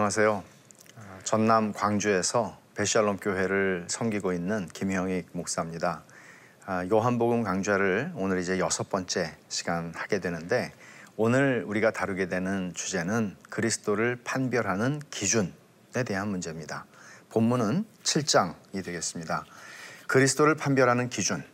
안녕하세요. 0.00 0.42
어, 0.96 1.18
전남 1.24 1.74
광주에서 1.74 2.56
베샬롬 2.74 3.18
교회를 3.18 3.84
섬기고 3.90 4.32
있는 4.32 4.66
김형익 4.68 5.28
목사입니다. 5.32 6.04
아, 6.64 6.86
요한복음 6.90 7.42
강좌를 7.42 8.10
오늘 8.14 8.38
이제 8.38 8.58
여섯 8.58 8.88
번째 8.88 9.36
시간 9.50 9.92
하게 9.94 10.18
되는데 10.18 10.72
오늘 11.18 11.64
우리가 11.66 11.90
다루게 11.90 12.28
되는 12.30 12.72
주제는 12.74 13.36
그리스도를 13.50 14.18
판별하는 14.24 15.02
기준에 15.10 15.52
대한 16.06 16.28
문제입니다. 16.28 16.86
본문은 17.28 17.84
7장이 18.02 18.82
되겠습니다. 18.82 19.44
그리스도를 20.06 20.54
판별하는 20.54 21.10
기준. 21.10 21.44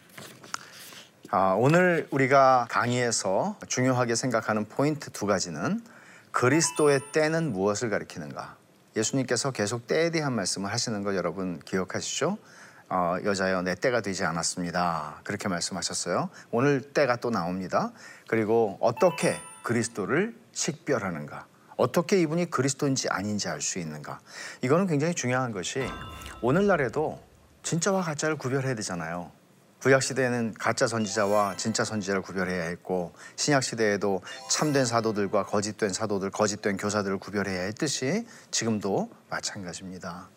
아, 1.33 1.57
오늘 1.59 2.07
우리가 2.13 2.69
강의에서 2.71 3.59
중요하게 3.67 4.15
생각하는 4.15 4.67
포인트 4.67 5.11
두 5.11 5.27
가지는 5.27 5.83
그리스도의 6.37 7.01
때는 7.13 7.55
무엇을 7.55 7.89
가리키는가? 7.89 8.59
예수님께서 8.95 9.53
계속 9.53 9.87
때에 9.87 10.11
대한 10.11 10.35
말씀을 10.35 10.71
하시는 10.71 11.03
거 11.03 11.17
여러분 11.17 11.59
기억하시죠? 11.61 12.37
어, 12.91 13.17
여자여 13.25 13.63
내 13.63 13.75
때가 13.75 14.03
되지 14.03 14.23
않았습니다. 14.25 15.23
그렇게 15.25 15.49
말씀하셨어요. 15.49 16.29
오늘 16.51 16.93
때가 16.93 17.17
또 17.17 17.31
나옵니다. 17.31 17.91
그리고 18.29 18.77
어떻게 18.83 19.41
그리스도를 19.63 20.37
식별하는가? 20.53 21.47
어떻게 21.79 22.21
이분이 22.21 22.51
그리스도인지 22.51 23.09
아닌지 23.09 23.49
알 23.49 23.63
수 23.63 23.79
있는가? 23.79 24.21
이거는 24.61 24.89
굉장히 24.89 25.15
중요한 25.15 25.53
것이 25.53 25.87
오늘날에도 26.43 27.19
진짜와 27.63 28.03
가짜를 28.03 28.37
구별해야 28.37 28.75
되잖아요. 28.75 29.33
구약 29.83 30.03
시대에는 30.03 30.55
가짜 30.55 30.87
선지자와 30.87 31.57
진짜 31.57 31.85
선지자를 31.85 32.23
구별해야 32.23 32.65
했고 32.65 33.13
신약 33.37 33.63
시대에도 33.63 34.23
참된 34.51 34.85
사도들과 34.85 35.45
거짓된 35.45 35.93
사도들, 35.93 36.31
거짓된 36.31 36.77
교사들을 36.77 37.19
구별해야 37.19 37.63
했듯이 37.63 38.27
지금도 38.51 39.11
마찬가지입니다. 39.29 40.29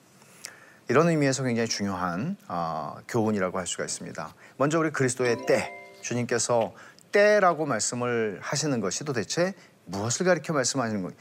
이런 0.89 1.07
의미에서 1.07 1.43
굉장히 1.43 1.69
중요한 1.69 2.35
어, 2.47 2.97
교훈이라고 3.07 3.59
할 3.59 3.67
수가 3.67 3.85
있습니다. 3.85 4.33
먼저 4.57 4.79
우리 4.79 4.91
그리스도의 4.91 5.45
때, 5.45 5.71
주님께서 6.01 6.73
때라고 7.11 7.65
말씀을 7.65 8.39
하시는 8.41 8.79
것이 8.81 9.03
도대체 9.03 9.53
무엇을 9.85 10.25
가리켜 10.25 10.53
말씀하시는 10.53 11.01
건 11.01 11.15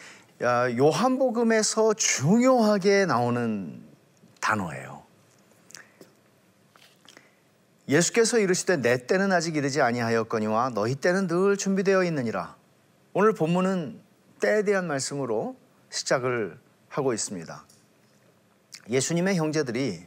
요한복음에서 0.76 1.94
중요하게 1.94 3.06
나오는 3.06 3.82
단어예요. 4.40 4.97
예수께서 7.88 8.38
이르시되 8.38 8.76
내 8.76 9.06
때는 9.06 9.32
아직 9.32 9.56
이르지 9.56 9.80
아니하였거니와 9.80 10.70
너희 10.74 10.94
때는 10.94 11.26
늘 11.26 11.56
준비되어 11.56 12.04
있느니라. 12.04 12.56
오늘 13.14 13.32
본문은 13.32 14.00
때에 14.40 14.62
대한 14.62 14.86
말씀으로 14.86 15.56
시작을 15.88 16.58
하고 16.88 17.14
있습니다. 17.14 17.64
예수님의 18.90 19.36
형제들이 19.36 20.06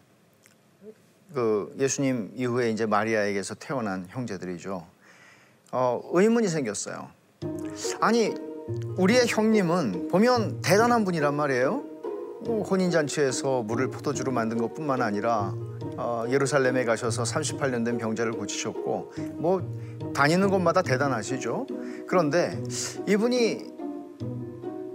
그 1.33 1.73
예수님 1.79 2.33
이후에 2.35 2.69
이제 2.69 2.85
마리아에게서 2.85 3.55
태어난 3.55 4.05
형제들이죠. 4.09 4.85
어, 5.71 6.01
의문이 6.13 6.49
생겼어요. 6.49 7.09
아니 7.99 8.33
우리의 8.97 9.27
형님은 9.27 10.09
보면 10.09 10.61
대단한 10.61 11.03
분이란 11.03 11.33
말이에요. 11.33 11.90
뭐 12.41 12.63
혼인잔치에서 12.63 13.63
물을 13.63 13.89
포도주로 13.89 14.31
만든 14.31 14.57
것뿐만 14.57 15.01
아니라 15.01 15.53
어, 15.97 16.25
예루살렘에 16.29 16.85
가셔서 16.85 17.23
38년 17.23 17.85
된 17.85 17.97
병자를 17.97 18.33
고치셨고 18.33 19.11
뭐 19.35 19.61
다니는 20.13 20.49
곳마다 20.49 20.81
대단하시죠. 20.81 21.67
그런데 22.07 22.61
이분이 23.07 23.65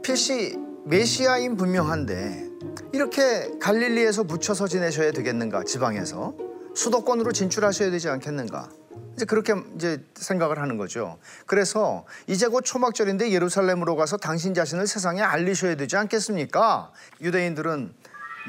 필시 0.02 0.58
메시아인 0.84 1.56
분명한데 1.56 2.46
이렇게 2.92 3.50
갈릴리에서 3.60 4.24
묻혀서 4.24 4.68
지내셔야 4.68 5.12
되겠는가? 5.12 5.64
지방에서? 5.64 6.34
수도권으로 6.74 7.32
진출하셔야 7.32 7.90
되지 7.90 8.08
않겠는가 8.08 8.68
이제 9.16 9.24
그렇게 9.24 9.54
이제 9.74 10.04
생각을 10.14 10.58
하는 10.58 10.76
거죠. 10.76 11.18
그래서 11.46 12.04
이제 12.26 12.46
곧 12.48 12.60
초막절인데 12.60 13.32
예루살렘으로 13.32 13.96
가서 13.96 14.18
당신 14.18 14.52
자신을 14.52 14.86
세상에 14.86 15.22
알리셔야 15.22 15.74
되지 15.76 15.96
않겠습니까? 15.96 16.92
유대인들은 17.22 17.94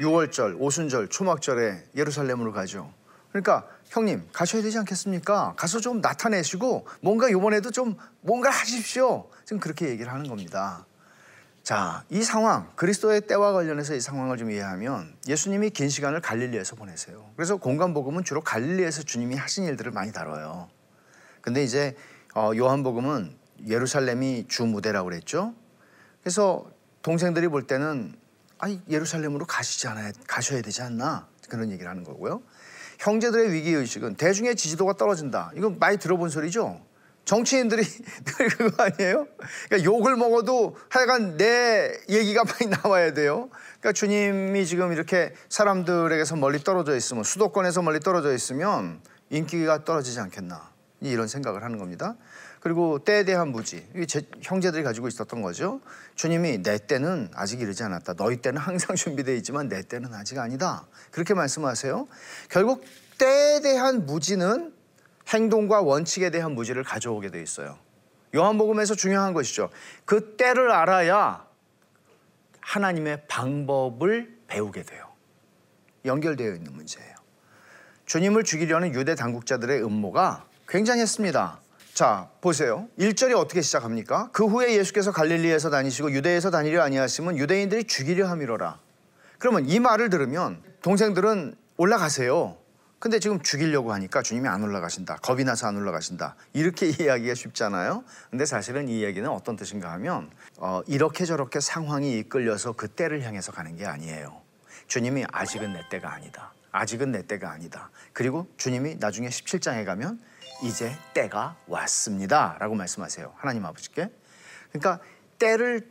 6월절, 0.00 0.56
오순절, 0.60 1.08
초막절에 1.08 1.84
예루살렘으로 1.96 2.52
가죠. 2.52 2.92
그러니까 3.30 3.66
형님 3.88 4.28
가셔야 4.32 4.62
되지 4.62 4.78
않겠습니까? 4.78 5.54
가서 5.56 5.80
좀 5.80 6.02
나타내시고 6.02 6.86
뭔가 7.00 7.30
이번에도 7.30 7.70
좀 7.70 7.96
뭔가 8.20 8.50
하십시오. 8.50 9.30
지금 9.46 9.60
그렇게 9.60 9.88
얘기를 9.88 10.12
하는 10.12 10.28
겁니다. 10.28 10.84
자, 11.68 12.02
이 12.08 12.22
상황, 12.22 12.72
그리스도의 12.76 13.26
때와 13.26 13.52
관련해서 13.52 13.94
이 13.94 14.00
상황을 14.00 14.38
좀 14.38 14.50
이해하면 14.50 15.14
예수님이 15.28 15.68
긴 15.68 15.90
시간을 15.90 16.22
갈릴리에서 16.22 16.76
보내세요. 16.76 17.30
그래서 17.36 17.58
공간복음은 17.58 18.24
주로 18.24 18.40
갈릴리에서 18.40 19.02
주님이 19.02 19.36
하신 19.36 19.64
일들을 19.64 19.92
많이 19.92 20.10
다뤄요. 20.10 20.70
근데 21.42 21.62
이제 21.62 21.94
어, 22.34 22.52
요한복음은 22.56 23.36
예루살렘이 23.66 24.46
주 24.48 24.64
무대라고 24.64 25.10
그랬죠. 25.10 25.52
그래서 26.22 26.64
동생들이 27.02 27.48
볼 27.48 27.66
때는 27.66 28.16
아니 28.56 28.80
예루살렘으로 28.88 29.44
가시지 29.44 29.88
않아야 29.88 30.12
가셔야 30.26 30.62
되지 30.62 30.80
않나 30.80 31.28
그런 31.50 31.70
얘기를 31.70 31.90
하는 31.90 32.02
거고요. 32.02 32.40
형제들의 32.98 33.52
위기 33.52 33.72
의식은 33.72 34.14
대중의 34.14 34.56
지지도가 34.56 34.94
떨어진다. 34.94 35.52
이거 35.54 35.68
많이 35.68 35.98
들어본 35.98 36.30
소리죠. 36.30 36.80
정치인들이 37.28 37.82
늘 38.24 38.48
그거 38.48 38.84
아니에요? 38.84 39.26
그러니까 39.68 39.84
욕을 39.84 40.16
먹어도 40.16 40.78
하여간 40.88 41.36
내 41.36 41.92
얘기가 42.08 42.42
많이 42.42 42.74
나와야 42.82 43.12
돼요. 43.12 43.50
그러니까 43.80 43.92
주님이 43.92 44.64
지금 44.64 44.94
이렇게 44.94 45.34
사람들에게서 45.50 46.36
멀리 46.36 46.64
떨어져 46.64 46.96
있으면 46.96 47.24
수도권에서 47.24 47.82
멀리 47.82 48.00
떨어져 48.00 48.32
있으면 48.32 49.02
인기가 49.28 49.84
떨어지지 49.84 50.18
않겠나 50.20 50.70
이런 51.02 51.28
생각을 51.28 51.62
하는 51.62 51.76
겁니다. 51.76 52.16
그리고 52.60 52.98
때에 52.98 53.24
대한 53.24 53.48
무지 53.48 53.86
이게 53.94 54.06
제 54.06 54.22
형제들이 54.40 54.82
가지고 54.82 55.06
있었던 55.06 55.42
거죠. 55.42 55.82
주님이 56.14 56.62
내 56.62 56.78
때는 56.78 57.30
아직 57.34 57.60
이르지 57.60 57.82
않았다. 57.82 58.14
너희 58.14 58.38
때는 58.38 58.58
항상 58.58 58.96
준비되어 58.96 59.34
있지만 59.34 59.68
내 59.68 59.82
때는 59.82 60.14
아직 60.14 60.38
아니다. 60.38 60.86
그렇게 61.10 61.34
말씀하세요. 61.34 62.08
결국 62.48 62.84
때에 63.18 63.60
대한 63.60 64.06
무지는 64.06 64.77
행동과 65.28 65.82
원칙에 65.82 66.30
대한 66.30 66.52
무지를 66.52 66.84
가져오게 66.84 67.30
돼 67.30 67.42
있어요. 67.42 67.78
요한복음에서 68.34 68.94
중요한 68.94 69.32
것이죠. 69.32 69.70
그 70.04 70.36
때를 70.36 70.70
알아야 70.70 71.46
하나님의 72.60 73.22
방법을 73.28 74.38
배우게 74.46 74.82
돼요. 74.82 75.06
연결되어 76.04 76.54
있는 76.54 76.72
문제예요. 76.72 77.14
주님을 78.06 78.44
죽이려는 78.44 78.94
유대 78.94 79.14
당국자들의 79.14 79.82
음모가 79.84 80.46
굉장했습니다. 80.68 81.60
자, 81.94 82.30
보세요. 82.40 82.88
1절이 82.98 83.36
어떻게 83.36 83.60
시작합니까? 83.60 84.30
그 84.32 84.46
후에 84.46 84.76
예수께서 84.76 85.12
갈릴리에서 85.12 85.70
다니시고 85.70 86.12
유대에서 86.12 86.50
다니려 86.50 86.82
아니하시면 86.82 87.36
유대인들이 87.38 87.84
죽이려 87.84 88.28
함이로라. 88.28 88.78
그러면 89.38 89.66
이 89.66 89.80
말을 89.80 90.10
들으면 90.10 90.62
동생들은 90.82 91.56
올라가세요. 91.76 92.56
근데 92.98 93.20
지금 93.20 93.40
죽이려고 93.40 93.92
하니까 93.92 94.22
주님이 94.22 94.48
안 94.48 94.62
올라가신다. 94.62 95.16
겁이 95.16 95.44
나서 95.44 95.68
안 95.68 95.76
올라가신다. 95.76 96.34
이렇게 96.52 96.88
이해하기가 96.90 97.34
쉽잖아요. 97.34 98.02
근데 98.30 98.44
사실은 98.44 98.88
이 98.88 99.04
얘기는 99.04 99.28
어떤 99.28 99.56
뜻인가 99.56 99.92
하면 99.92 100.30
어, 100.56 100.82
이렇게 100.86 101.24
저렇게 101.24 101.60
상황이 101.60 102.18
이끌려서 102.18 102.72
그 102.72 102.88
때를 102.88 103.22
향해서 103.22 103.52
가는 103.52 103.76
게 103.76 103.86
아니에요. 103.86 104.40
주님이 104.88 105.26
아직은 105.30 105.74
내 105.74 105.88
때가 105.90 106.12
아니다. 106.12 106.52
아직은 106.72 107.12
내 107.12 107.22
때가 107.22 107.50
아니다. 107.50 107.90
그리고 108.12 108.48
주님이 108.56 108.96
나중에 108.96 109.28
17장에 109.28 109.84
가면 109.84 110.20
이제 110.64 110.96
때가 111.14 111.56
왔습니다. 111.68 112.56
라고 112.58 112.74
말씀하세요. 112.74 113.32
하나님 113.36 113.64
아버지께. 113.64 114.10
그러니까 114.72 115.00
때를 115.38 115.88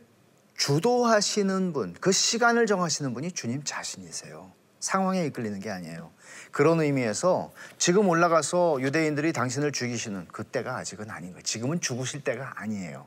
주도하시는 0.56 1.72
분, 1.72 1.94
그 2.00 2.12
시간을 2.12 2.66
정하시는 2.66 3.14
분이 3.14 3.32
주님 3.32 3.62
자신이세요. 3.64 4.57
상황에 4.80 5.24
이끌리는 5.26 5.58
게 5.60 5.70
아니에요. 5.70 6.10
그런 6.50 6.80
의미에서 6.80 7.52
지금 7.78 8.08
올라가서 8.08 8.78
유대인들이 8.80 9.32
당신을 9.32 9.72
죽이시는 9.72 10.28
그때가 10.28 10.76
아직은 10.76 11.10
아닌 11.10 11.30
거예요. 11.32 11.42
지금은 11.42 11.80
죽으실 11.80 12.24
때가 12.24 12.54
아니에요. 12.56 13.06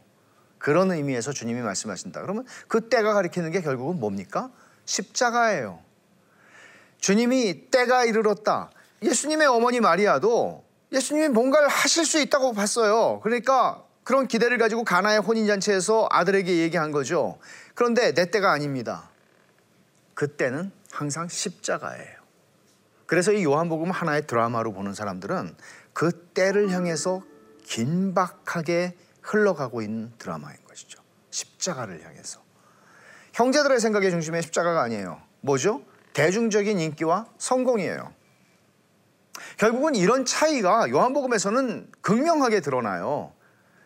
그런 0.57 0.91
의미에서 0.91 1.31
주님이 1.33 1.61
말씀하신다. 1.61 2.21
그러면 2.21 2.45
그 2.67 2.87
때가 2.89 3.13
가리키는 3.13 3.51
게 3.51 3.61
결국은 3.61 3.99
뭡니까? 3.99 4.51
십자가예요. 4.85 5.79
주님이 6.99 7.71
때가 7.71 8.05
이르렀다. 8.05 8.69
예수님의 9.01 9.47
어머니 9.47 9.79
마리아도 9.79 10.63
예수님이 10.91 11.29
뭔가를 11.29 11.67
하실 11.67 12.05
수 12.05 12.19
있다고 12.19 12.53
봤어요. 12.53 13.21
그러니까 13.21 13.83
그런 14.03 14.27
기대를 14.27 14.57
가지고 14.57 14.83
가나의 14.83 15.19
혼인잔치에서 15.19 16.07
아들에게 16.11 16.57
얘기한 16.57 16.91
거죠. 16.91 17.39
그런데 17.73 18.13
내 18.13 18.29
때가 18.29 18.51
아닙니다. 18.51 19.09
그때는 20.13 20.71
항상 20.91 21.27
십자가예요. 21.27 22.21
그래서 23.05 23.31
이 23.31 23.43
요한복음 23.43 23.91
하나의 23.91 24.27
드라마로 24.27 24.71
보는 24.73 24.93
사람들은 24.93 25.55
그 25.93 26.11
때를 26.33 26.69
향해서 26.69 27.21
긴박하게 27.65 28.97
흘러가고 29.21 29.81
있는 29.81 30.13
드라마인 30.17 30.57
것이죠. 30.67 31.01
십자가를 31.29 32.05
향해서. 32.05 32.41
형제들의 33.33 33.79
생각의 33.79 34.11
중심에 34.11 34.41
십자가가 34.41 34.81
아니에요. 34.83 35.21
뭐죠? 35.41 35.83
대중적인 36.13 36.79
인기와 36.79 37.27
성공이에요. 37.37 38.13
결국은 39.57 39.95
이런 39.95 40.25
차이가 40.25 40.89
요한복음에서는 40.89 41.91
극명하게 42.01 42.61
드러나요. 42.61 43.33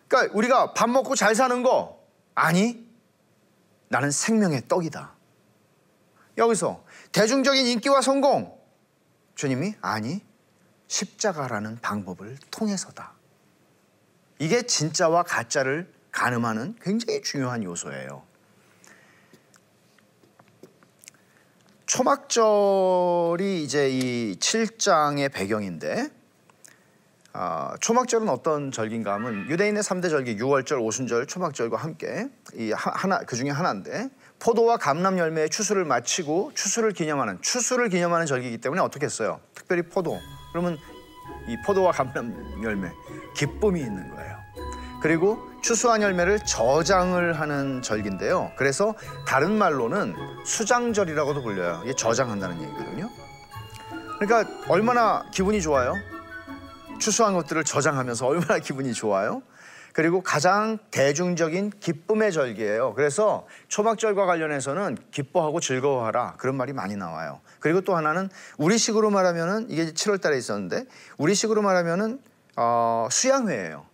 그러니까 0.08 0.34
우리가 0.36 0.74
밥 0.74 0.90
먹고 0.90 1.16
잘 1.16 1.36
사는 1.36 1.64
거 1.64 2.00
아니 2.34 2.88
나는 3.90 4.12
생명의 4.12 4.68
떡이다. 4.68 5.14
여기서 6.38 6.84
대중적인 7.16 7.66
인기와 7.66 8.02
성공 8.02 8.60
주님이 9.36 9.76
아니 9.80 10.20
십자가라는 10.90 11.80
방법을 11.82 12.38
통해서다. 12.52 13.14
이게 14.38 14.64
진짜와 14.64 15.24
가짜를 15.24 15.90
가늠하는 16.12 16.76
굉장히 16.82 17.22
중요한 17.22 17.64
요소예요. 17.64 18.22
초막절이 21.86 23.64
이제 23.64 23.90
이 23.90 24.36
7장의 24.38 25.32
배경인데 25.32 26.10
아, 27.38 27.76
초막절은 27.82 28.30
어떤 28.30 28.72
절기인가 28.72 29.14
하면 29.16 29.50
유대인의 29.50 29.84
3대 29.84 30.10
절기 30.10 30.38
6월절, 30.38 30.82
오순절, 30.82 31.28
초막절과 31.28 31.76
함께 31.76 32.30
이 32.54 32.72
하나 32.72 33.20
그 33.20 33.36
중에 33.36 33.50
하나인데 33.50 34.10
포도와 34.40 34.78
감람 34.78 35.18
열매의 35.18 35.50
추수를 35.50 35.84
마치고 35.84 36.52
추수를 36.54 36.94
기념하는 36.94 37.42
추수를 37.42 37.90
기념하는 37.90 38.26
절기이기 38.26 38.60
때문에 38.60 38.82
어떻게 38.82 39.06
했어요? 39.06 39.42
특별히 39.54 39.82
포도. 39.82 40.18
그러면 40.54 40.78
이 41.50 41.58
포도와 41.66 41.92
감람 41.92 42.64
열매 42.64 42.90
기쁨이 43.36 43.82
있는 43.82 44.16
거예요. 44.16 44.38
그리고 45.02 45.38
추수한 45.62 46.02
열매를 46.02 46.40
저장을 46.46 47.38
하는 47.38 47.82
절기인데요. 47.82 48.54
그래서 48.56 48.96
다른 49.28 49.52
말로는 49.58 50.16
수장절이라고도 50.46 51.42
불려요. 51.42 51.82
이게 51.84 51.94
저장한다는 51.94 52.62
얘기거든요. 52.62 53.10
그러니까 54.20 54.50
얼마나 54.70 55.26
기분이 55.32 55.62
좋아요? 55.62 55.96
추수한 57.00 57.34
것들을 57.34 57.64
저장하면서 57.64 58.26
얼마나 58.26 58.60
기분이 58.60 58.94
좋아요? 58.94 59.42
그리고 59.94 60.22
가장 60.22 60.78
대중적인 60.92 61.72
기쁨의 61.80 62.34
절기예요. 62.34 62.94
그래서 62.96 63.48
초막절과 63.70 64.26
관련해서는 64.26 64.98
기뻐하고 65.12 65.62
즐거워하라 65.62 66.36
그런 66.38 66.56
말이 66.56 66.74
많이 66.74 66.98
나와요. 66.98 67.40
그리고 67.62 67.80
또 67.80 67.96
하나는 67.96 68.30
우리식으로 68.58 69.10
말하면은 69.10 69.68
이게 69.70 69.94
7월 69.94 70.20
달에 70.20 70.38
있었는데 70.38 70.86
우리식으로 71.18 71.62
말하면은 71.62 72.20
어, 72.58 73.08
수양회예요. 73.10 73.86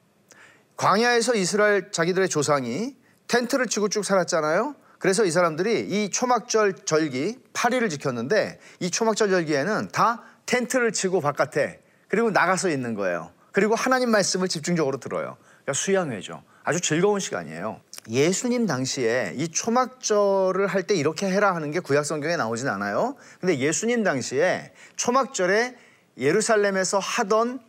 광야에서 0.76 1.36
이스라엘 1.36 1.92
자기들의 1.92 2.30
조상이 2.30 2.96
텐트를 3.28 3.68
치고 3.68 3.90
쭉 3.90 4.04
살았잖아요. 4.04 4.76
그래서 4.98 5.24
이 5.24 5.32
사람들이 5.32 5.82
이 5.82 6.10
초막절 6.10 6.86
절기 6.86 7.38
8일을 7.54 7.92
지켰는데 7.92 8.60
이 8.80 8.90
초막절 8.90 9.30
절기에는 9.30 9.90
다 9.92 10.24
텐트를 10.48 10.92
치고 10.92 11.22
바깥에 11.22 11.81
그리고 12.12 12.30
나가서 12.30 12.68
있는 12.70 12.94
거예요. 12.94 13.32
그리고 13.54 13.74
하나님 13.74 14.12
말씀을 14.12 14.50
집중적으로 14.50 14.98
들어요. 14.98 15.38
그러니까 15.64 15.74
수양회죠. 15.74 16.44
아주 16.66 16.82
즐거운 16.82 17.22
시간이에요. 17.22 17.80
예수님 18.10 18.68
당시에 18.68 19.34
이 19.38 19.48
초막절을 19.48 20.68
할 20.68 20.84
때 20.84 20.94
이렇게 20.96 21.28
해라 21.28 21.56
하는 21.56 21.72
게 21.72 21.80
구약 21.80 22.06
성경에 22.06 22.36
나오진 22.36 22.68
않아요. 22.68 23.16
근데 23.40 23.58
예수님 23.60 24.04
당시에 24.04 24.74
초막절에 24.98 25.78
예루살렘에서 26.18 27.00
하던 27.00 27.62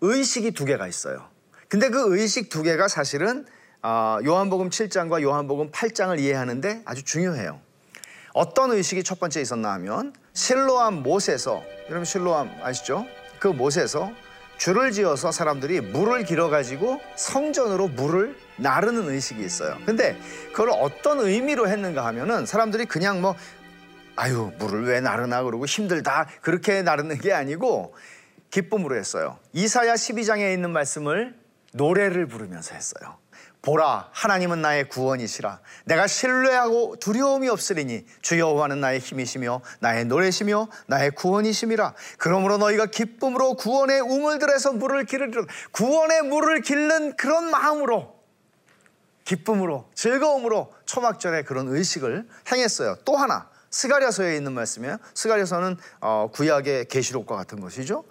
의식이 0.00 0.52
두 0.52 0.64
개가 0.64 0.86
있어요. 0.86 1.26
근데 1.68 1.88
그 1.88 2.16
의식 2.16 2.50
두 2.50 2.62
개가 2.62 2.86
사실은 2.86 3.46
어, 3.82 4.18
요한복음 4.24 4.70
7장과 4.70 5.22
요한복음 5.22 5.72
8장을 5.72 6.16
이해하는데 6.20 6.82
아주 6.84 7.02
중요해요. 7.02 7.60
어떤 8.32 8.70
의식이 8.70 9.02
첫 9.02 9.18
번째 9.18 9.40
있었나 9.40 9.72
하면 9.72 10.12
실로암 10.34 11.02
못에서 11.02 11.64
여러분 11.88 12.04
실로암 12.04 12.60
아시죠? 12.62 13.04
그 13.38 13.48
못에서 13.48 14.12
줄을 14.58 14.90
지어서 14.90 15.30
사람들이 15.30 15.80
물을 15.80 16.24
길어 16.24 16.48
가지고 16.48 17.00
성전으로 17.14 17.88
물을 17.88 18.36
나르는 18.56 19.08
의식이 19.08 19.42
있어요. 19.44 19.78
근데 19.86 20.18
그걸 20.50 20.70
어떤 20.70 21.20
의미로 21.20 21.68
했는가 21.68 22.04
하면은 22.06 22.44
사람들이 22.44 22.86
그냥 22.86 23.20
뭐 23.20 23.36
아유 24.16 24.52
물을 24.58 24.84
왜 24.84 25.00
나르나 25.00 25.44
그러고 25.44 25.64
힘들다 25.64 26.26
그렇게 26.42 26.82
나르는 26.82 27.18
게 27.18 27.32
아니고 27.32 27.94
기쁨으로 28.50 28.96
했어요. 28.96 29.38
이사야 29.52 29.94
12장에 29.94 30.52
있는 30.52 30.70
말씀을 30.70 31.36
노래를 31.72 32.26
부르면서 32.26 32.74
했어요. 32.74 33.18
보라 33.62 34.08
하나님은 34.12 34.62
나의 34.62 34.88
구원이시라. 34.88 35.60
내가 35.84 36.06
신뢰하고 36.06 36.96
두려움이 37.00 37.48
없으리니 37.48 38.06
주 38.22 38.38
여호와는 38.38 38.80
나의 38.80 39.00
힘이시며 39.00 39.60
나의 39.80 40.04
노래시며 40.04 40.68
나의 40.86 41.10
구원이심이라. 41.10 41.94
그러므로 42.18 42.58
너희가 42.58 42.86
기쁨으로 42.86 43.54
구원의 43.54 44.00
우물들에서 44.00 44.72
물을 44.72 45.04
기르리라. 45.04 45.42
구원의 45.72 46.22
물을 46.22 46.60
길는 46.60 47.16
그런 47.16 47.50
마음으로 47.50 48.16
기쁨으로 49.24 49.90
즐거움으로 49.94 50.72
초막절에 50.86 51.42
그런 51.42 51.68
의식을 51.68 52.26
행했어요. 52.50 52.96
또 53.04 53.16
하나 53.16 53.50
스가랴서에 53.70 54.36
있는 54.36 54.52
말씀이에요. 54.54 54.96
스가랴서는 55.14 55.76
어, 56.00 56.30
구약의 56.32 56.86
계시록과 56.86 57.36
같은 57.36 57.60
것이죠 57.60 58.04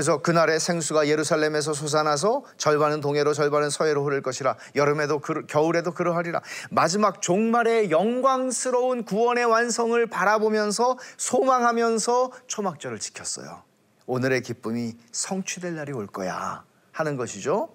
그래서 0.00 0.22
그날에 0.22 0.58
생수가 0.58 1.08
예루살렘에서 1.08 1.74
솟아나서 1.74 2.44
절반은 2.56 3.02
동해로 3.02 3.34
절반은 3.34 3.68
서해로 3.68 4.02
흐를 4.06 4.22
것이라. 4.22 4.56
여름에도 4.74 5.18
그, 5.18 5.44
겨울에도 5.44 5.92
그러하리라. 5.92 6.40
마지막 6.70 7.20
종말의 7.20 7.90
영광스러운 7.90 9.04
구원의 9.04 9.44
완성을 9.44 10.06
바라보면서 10.06 10.96
소망하면서 11.18 12.30
초막절을 12.46 12.98
지켰어요. 12.98 13.62
오늘의 14.06 14.40
기쁨이 14.40 14.96
성취될 15.12 15.74
날이 15.74 15.92
올 15.92 16.06
거야 16.06 16.64
하는 16.92 17.18
것이죠. 17.18 17.68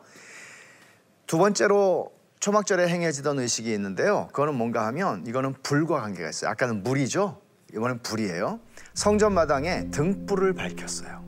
두 1.27 1.37
번째로 1.37 2.11
초막절에 2.39 2.87
행해지던 2.87 3.37
의식이 3.37 3.71
있는데요. 3.71 4.29
그거는 4.31 4.55
뭔가 4.55 4.87
하면 4.87 5.27
이거는 5.27 5.53
불과 5.61 6.01
관계가 6.01 6.27
있어요. 6.27 6.49
아까는 6.49 6.81
물이죠. 6.81 7.39
이번엔 7.75 7.99
불이에요. 7.99 8.59
성전 8.95 9.33
마당에 9.33 9.91
등불을 9.91 10.53
밝혔어요 10.53 11.24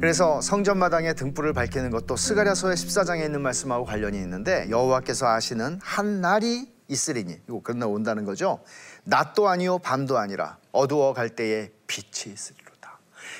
그래서 0.00 0.40
성전 0.40 0.78
마당에 0.78 1.14
등불을 1.14 1.52
밝히는 1.52 1.90
것도 1.90 2.16
스가랴서의 2.16 2.76
14장에 2.76 3.24
있는 3.24 3.40
말씀하고 3.40 3.84
관련이 3.84 4.18
있는데 4.18 4.68
여호와께서 4.68 5.28
아시는 5.28 5.78
한 5.82 6.20
날이 6.20 6.72
있으리니 6.88 7.40
이거 7.48 7.62
끝나 7.62 7.86
온다는 7.86 8.24
거죠. 8.24 8.60
낮도 9.04 9.48
아니요 9.48 9.78
밤도 9.78 10.18
아니라 10.18 10.58
어두워 10.72 11.12
갈 11.12 11.30
때에 11.30 11.70
빛이 11.86 12.32
있으리로다. 12.34 12.98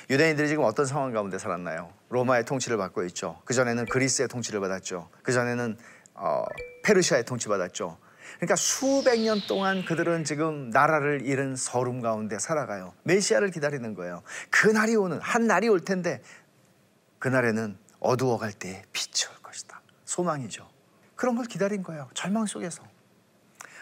유대인들이 0.09 0.47
지금 0.47 0.63
어떤 0.63 0.85
상황 0.85 1.11
가운데 1.11 1.37
살았나요? 1.37 1.91
로마의 2.09 2.45
통치를 2.45 2.77
받고 2.77 3.03
있죠. 3.05 3.41
그 3.45 3.53
전에는 3.53 3.85
그리스의 3.85 4.27
통치를 4.27 4.59
받았죠. 4.61 5.09
그 5.21 5.33
전에는 5.33 5.77
어, 6.15 6.45
페르시아의 6.83 7.25
통치 7.25 7.47
받았죠. 7.49 7.97
그러니까 8.37 8.55
수백 8.55 9.21
년 9.21 9.39
동안 9.47 9.85
그들은 9.85 10.23
지금 10.23 10.69
나라를 10.69 11.25
잃은 11.25 11.55
서름 11.55 12.01
가운데 12.01 12.39
살아가요. 12.39 12.93
메시아를 13.03 13.51
기다리는 13.51 13.93
거예요. 13.93 14.23
그 14.49 14.67
날이 14.67 14.95
오는 14.95 15.19
한 15.21 15.47
날이 15.47 15.69
올 15.69 15.79
텐데 15.79 16.21
그날에는 17.23 17.77
어두워갈 18.01 18.51
때 18.51 18.83
빛이 18.91 19.31
올 19.31 19.41
것이다. 19.41 19.81
소망이죠. 20.03 20.69
그런 21.15 21.37
걸 21.37 21.45
기다린 21.45 21.81
거예요. 21.81 22.09
절망 22.13 22.45
속에서. 22.45 22.83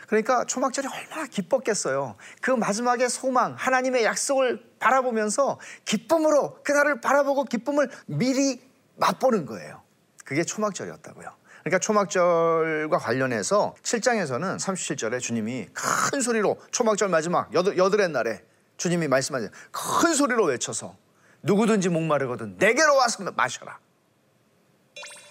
그러니까 0.06 0.46
초막절이 0.46 0.88
얼마나 0.88 1.26
기뻤겠어요. 1.26 2.18
그 2.40 2.52
마지막에 2.52 3.08
소망, 3.08 3.56
하나님의 3.58 4.04
약속을 4.04 4.64
바라보면서 4.78 5.60
기쁨으로 5.86 6.62
그날을 6.62 7.02
바라보고 7.02 7.46
기쁨을 7.46 7.90
미리 8.06 8.62
맛보는 8.98 9.48
거예요. 9.48 9.82
그게 10.24 10.44
초막절이었다고요. 10.44 11.32
그러니까 11.62 11.80
초막절과 11.80 13.00
관련해서 13.00 13.74
7장에서는 13.82 14.58
37절에 14.58 15.20
주님이 15.20 15.70
큰 15.74 16.22
소리로 16.22 16.62
초막절 16.70 17.10
마지막 17.10 17.52
여덟, 17.56 17.76
여덟의 17.76 18.10
날에 18.10 18.44
주님이 18.78 19.08
말씀하세요. 19.08 19.50
큰 19.72 20.14
소리로 20.14 20.46
외쳐서 20.46 20.96
누구든지 21.44 21.90
목마르거든 21.90 22.58
내게로 22.58 22.96
와서 22.96 23.24
마셔라. 23.36 23.80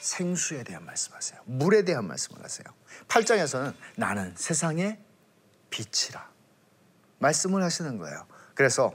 생수에 0.00 0.64
대한 0.64 0.85
말씀하세요. 0.85 1.40
물에 1.45 1.83
대한 1.85 2.07
말씀을 2.07 2.43
하세요. 2.43 2.64
8장에서는 3.09 3.75
나는 3.97 4.35
세상의 4.37 4.99
빛이라. 5.71 6.29
말씀을 7.19 7.62
하시는 7.62 7.99
거예요. 7.99 8.26
그래서 8.55 8.93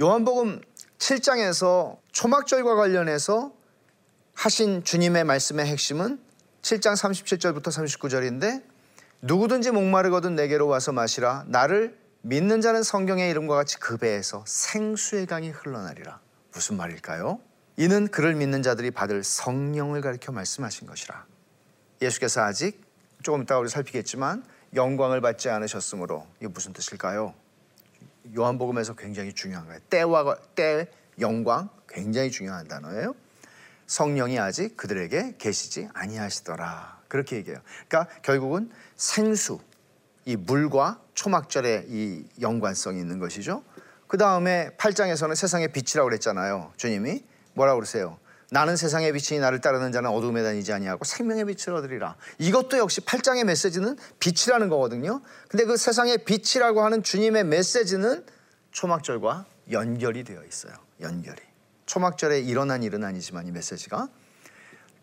요한복음 0.00 0.60
7장에서 0.98 1.98
초막절과 2.12 2.74
관련해서 2.74 3.54
하신 4.34 4.84
주님의 4.84 5.24
말씀의 5.24 5.66
핵심은 5.66 6.20
7장 6.60 6.94
37절부터 6.94 7.68
39절인데 7.68 8.62
누구든지 9.22 9.70
목마르거든 9.70 10.34
내게로 10.34 10.66
와서 10.66 10.92
마시라 10.92 11.44
나를 11.46 11.98
믿는 12.22 12.60
자는 12.60 12.82
성경의 12.82 13.30
이름과 13.30 13.54
같이 13.54 13.78
그 13.78 13.96
배에서 13.96 14.44
생수의 14.46 15.26
강이 15.26 15.50
흘러나리라. 15.50 16.20
무슨 16.56 16.78
말일까요? 16.78 17.38
이는 17.76 18.08
그를 18.08 18.34
믿는 18.34 18.62
자들이 18.62 18.90
받을 18.90 19.22
성령을 19.22 20.00
가리켜 20.00 20.32
말씀하신 20.32 20.86
것이라. 20.86 21.26
예수께서 22.00 22.40
아직 22.40 22.82
조금 23.22 23.42
이따 23.42 23.58
우리 23.58 23.68
살피겠지만 23.68 24.42
영광을 24.74 25.20
받지 25.20 25.50
않으셨으므로 25.50 26.26
이게 26.38 26.48
무슨 26.48 26.72
뜻일까요? 26.72 27.34
요한복음에서 28.34 28.94
굉장히 28.96 29.34
중요한 29.34 29.66
거예요. 29.66 29.80
때와 29.90 30.34
때 30.54 30.90
영광 31.20 31.68
굉장히 31.86 32.30
중요한 32.30 32.66
단어예요. 32.66 33.14
성령이 33.86 34.38
아직 34.38 34.78
그들에게 34.78 35.34
계시지 35.36 35.90
아니하시더라. 35.92 37.02
그렇게 37.08 37.36
얘기해요. 37.36 37.60
그러니까 37.86 38.14
결국은 38.22 38.70
생수 38.96 39.60
이 40.24 40.36
물과 40.36 41.02
초막절의 41.12 41.84
이 41.88 42.26
연관성이 42.40 42.98
있는 42.98 43.18
것이죠. 43.18 43.62
그 44.06 44.18
다음에 44.18 44.70
8장에서는 44.78 45.34
세상의 45.34 45.72
빛이라고 45.72 46.08
그랬잖아요. 46.08 46.72
주님이 46.76 47.24
뭐라고 47.54 47.80
그러세요? 47.80 48.18
나는 48.50 48.76
세상의 48.76 49.12
빛이 49.12 49.40
나를 49.40 49.60
따르는 49.60 49.90
자는 49.90 50.10
어둠에 50.10 50.42
다니지 50.42 50.72
아니하고 50.72 51.04
생명의 51.04 51.46
빛을 51.46 51.76
얻으리라. 51.76 52.16
이것도 52.38 52.78
역시 52.78 53.00
8장의 53.00 53.44
메시지는 53.44 53.96
빛이라는 54.20 54.68
거거든요. 54.68 55.20
근데 55.48 55.64
그 55.64 55.76
세상의 55.76 56.18
빛이라고 56.24 56.84
하는 56.84 57.02
주님의 57.02 57.44
메시지는 57.44 58.24
초막절과 58.70 59.46
연결이 59.72 60.22
되어 60.22 60.44
있어요. 60.44 60.74
연결이. 61.00 61.42
초막절에 61.86 62.40
일어난 62.40 62.82
일은 62.82 63.02
아니지만 63.02 63.46
이 63.46 63.52
메시지가 63.52 64.08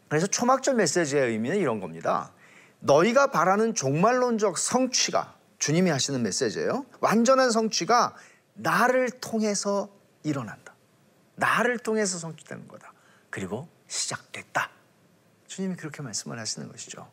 그래서 0.08 0.28
초막절 0.28 0.76
메시지의 0.76 1.32
의미는 1.32 1.58
이런 1.58 1.80
겁니다. 1.80 2.32
너희가 2.80 3.28
바라는 3.32 3.74
종말론적 3.74 4.58
성취가 4.58 5.36
주님이 5.58 5.90
하시는 5.90 6.22
메시지예요. 6.22 6.86
완전한 7.00 7.52
성취가 7.52 8.16
나를 8.54 9.10
통해서 9.10 9.90
일어난다. 10.24 10.74
나를 11.36 11.80
통해서 11.80 12.18
성취되는 12.18 12.68
거다. 12.68 12.94
그리고 13.30 13.68
시작됐다. 13.88 14.70
주님이 15.48 15.76
그렇게 15.76 16.02
말씀을 16.02 16.40
하시는 16.40 16.72
것이죠. 16.72 17.10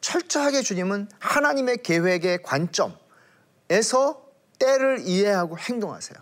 철저하게 0.00 0.62
주님은 0.62 1.08
하나님의 1.18 1.78
계획의 1.82 2.42
관점에서 2.42 4.24
때를 4.58 5.00
이해하고 5.06 5.58
행동하세요. 5.58 6.18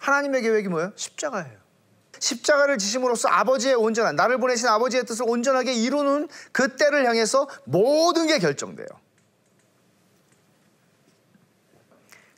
하나님의 0.00 0.42
계획이 0.42 0.68
뭐예요? 0.68 0.92
십자가예요. 0.96 1.58
십자가를 2.18 2.78
지심으로써 2.78 3.28
아버지의 3.28 3.74
온전한 3.74 4.16
나를 4.16 4.38
보내신 4.38 4.68
아버지의 4.68 5.04
뜻을 5.04 5.26
온전하게 5.28 5.72
이루는 5.74 6.28
그 6.52 6.76
때를 6.76 7.06
향해서 7.06 7.48
모든 7.64 8.26
게 8.26 8.38
결정돼요. 8.38 8.86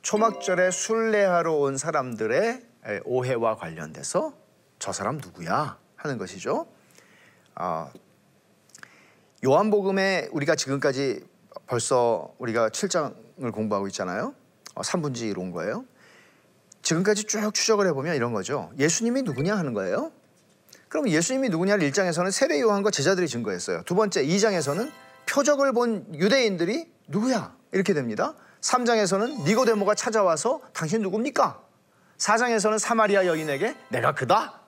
초막절에 0.07 0.71
순례하러 0.71 1.53
온 1.55 1.77
사람들의 1.77 2.63
오해와 3.07 3.57
관련돼서 3.57 4.35
저 4.79 4.93
사람 4.93 5.19
누구야 5.19 5.81
하는 5.97 6.17
것이죠. 6.17 6.69
아, 7.57 7.91
요한복음에 9.45 10.29
우리가 10.31 10.55
지금까지 10.55 11.25
벌써 11.67 12.33
우리가 12.39 12.69
7장을 12.69 13.53
공부하고 13.53 13.89
있잖아요. 13.89 14.33
어, 14.77 14.83
3분지로 14.83 15.39
온 15.39 15.51
거예요. 15.51 15.85
지금까지 16.83 17.25
쭉 17.25 17.53
추적을 17.53 17.89
해보면 17.89 18.15
이런 18.15 18.33
거죠. 18.33 18.71
예수님이 18.79 19.23
누구냐 19.23 19.59
하는 19.59 19.73
거예요. 19.73 20.13
그럼 20.89 21.09
예수님이 21.09 21.49
누구냐를 21.49 21.91
1장에서는 21.91 22.31
세례 22.31 22.61
요한과 22.61 22.93
제자들이 22.93 23.27
증거했어요. 23.27 23.83
두 23.83 23.97
번째 23.97 24.25
2장에서는 24.25 24.89
표적을 25.29 25.73
본 25.73 26.07
유대인들이 26.15 26.93
누구야 27.09 27.57
이렇게 27.73 27.93
됩니다. 27.93 28.37
3장에서는 28.67 29.45
니고데모가 29.45 29.95
찾아와서 29.95 30.61
당신 30.73 31.01
누굽니까? 31.03 31.61
4장에서는 32.19 32.79
사마리아 32.79 33.27
여인에게 33.27 33.77
내가 33.91 34.13
그다 34.13 34.61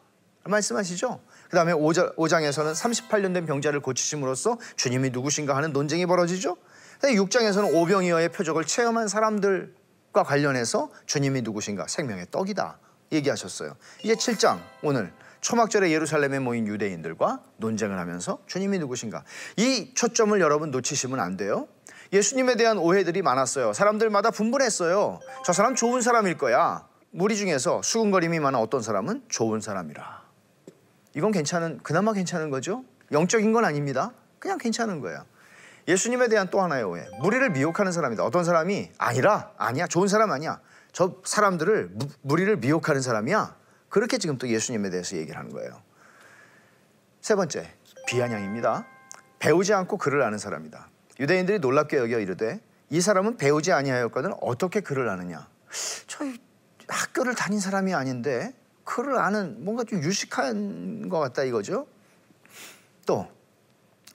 말씀하시죠. 0.44 1.20
그 1.50 1.56
다음에 1.56 1.72
5장에서는 1.72 2.74
38년 2.74 3.34
된 3.34 3.44
병자를 3.46 3.80
고치심으로써 3.80 4.58
주님이 4.76 5.10
누구신가 5.10 5.56
하는 5.56 5.72
논쟁이 5.72 6.06
벌어지죠. 6.06 6.56
6장에서는 7.02 7.74
오병이어의 7.74 8.30
표적을 8.30 8.64
체험한 8.64 9.08
사람들과 9.08 10.22
관련해서 10.24 10.90
주님이 11.06 11.42
누구신가 11.42 11.86
생명의 11.88 12.26
떡이다 12.30 12.78
얘기하셨어요. 13.12 13.76
이제 14.04 14.14
7장 14.14 14.60
오늘 14.82 15.12
초막절에 15.40 15.90
예루살렘에 15.90 16.38
모인 16.38 16.66
유대인들과 16.66 17.42
논쟁을 17.56 17.98
하면서 17.98 18.38
주님이 18.46 18.78
누구신가 18.78 19.24
이 19.56 19.92
초점을 19.94 20.38
여러분 20.40 20.70
놓치시면 20.70 21.20
안 21.20 21.36
돼요. 21.36 21.68
예수님에 22.12 22.56
대한 22.56 22.78
오해들이 22.78 23.22
많았어요. 23.22 23.72
사람들마다 23.72 24.30
분분했어요. 24.30 25.20
저 25.44 25.52
사람 25.52 25.74
좋은 25.74 26.00
사람일 26.00 26.38
거야. 26.38 26.86
무리 27.10 27.36
중에서 27.36 27.82
수군거림이 27.82 28.38
많은 28.40 28.58
어떤 28.58 28.82
사람은 28.82 29.24
좋은 29.28 29.60
사람이라. 29.60 30.22
이건 31.14 31.32
괜찮은, 31.32 31.80
그나마 31.82 32.12
괜찮은 32.12 32.50
거죠? 32.50 32.84
영적인 33.12 33.52
건 33.52 33.64
아닙니다. 33.64 34.12
그냥 34.38 34.58
괜찮은 34.58 35.00
거예요. 35.00 35.24
예수님에 35.86 36.28
대한 36.28 36.48
또 36.50 36.60
하나의 36.60 36.84
오해. 36.84 37.06
무리를 37.20 37.48
미혹하는 37.50 37.92
사람이다. 37.92 38.24
어떤 38.24 38.44
사람이 38.44 38.92
아니라, 38.98 39.52
아니야. 39.56 39.86
좋은 39.86 40.06
사람 40.06 40.30
아니야. 40.30 40.60
저 40.92 41.16
사람들을, 41.24 41.90
무, 41.92 42.06
무리를 42.22 42.56
미혹하는 42.56 43.00
사람이야. 43.00 43.56
그렇게 43.88 44.18
지금 44.18 44.36
또 44.36 44.48
예수님에 44.48 44.90
대해서 44.90 45.16
얘기를 45.16 45.38
하는 45.38 45.50
거예요. 45.50 45.80
세 47.22 47.34
번째, 47.34 47.74
비아냥입니다. 48.06 48.86
배우지 49.38 49.72
않고 49.72 49.96
글을 49.96 50.22
아는 50.22 50.38
사람이다. 50.38 50.88
유대인들이 51.18 51.58
놀랍게 51.58 51.96
여겨 51.96 52.18
이르되 52.20 52.60
이 52.90 53.00
사람은 53.00 53.36
배우지 53.36 53.72
아니하였거든 53.72 54.32
어떻게 54.40 54.80
글을 54.80 55.08
아느냐. 55.08 55.48
저 56.06 56.24
학교를 56.88 57.34
다닌 57.34 57.60
사람이 57.60 57.92
아닌데 57.94 58.54
글을 58.84 59.18
아는 59.18 59.64
뭔가 59.64 59.84
좀 59.84 60.02
유식한 60.02 61.08
것 61.08 61.18
같다 61.18 61.44
이거죠. 61.44 61.86
또 63.04 63.28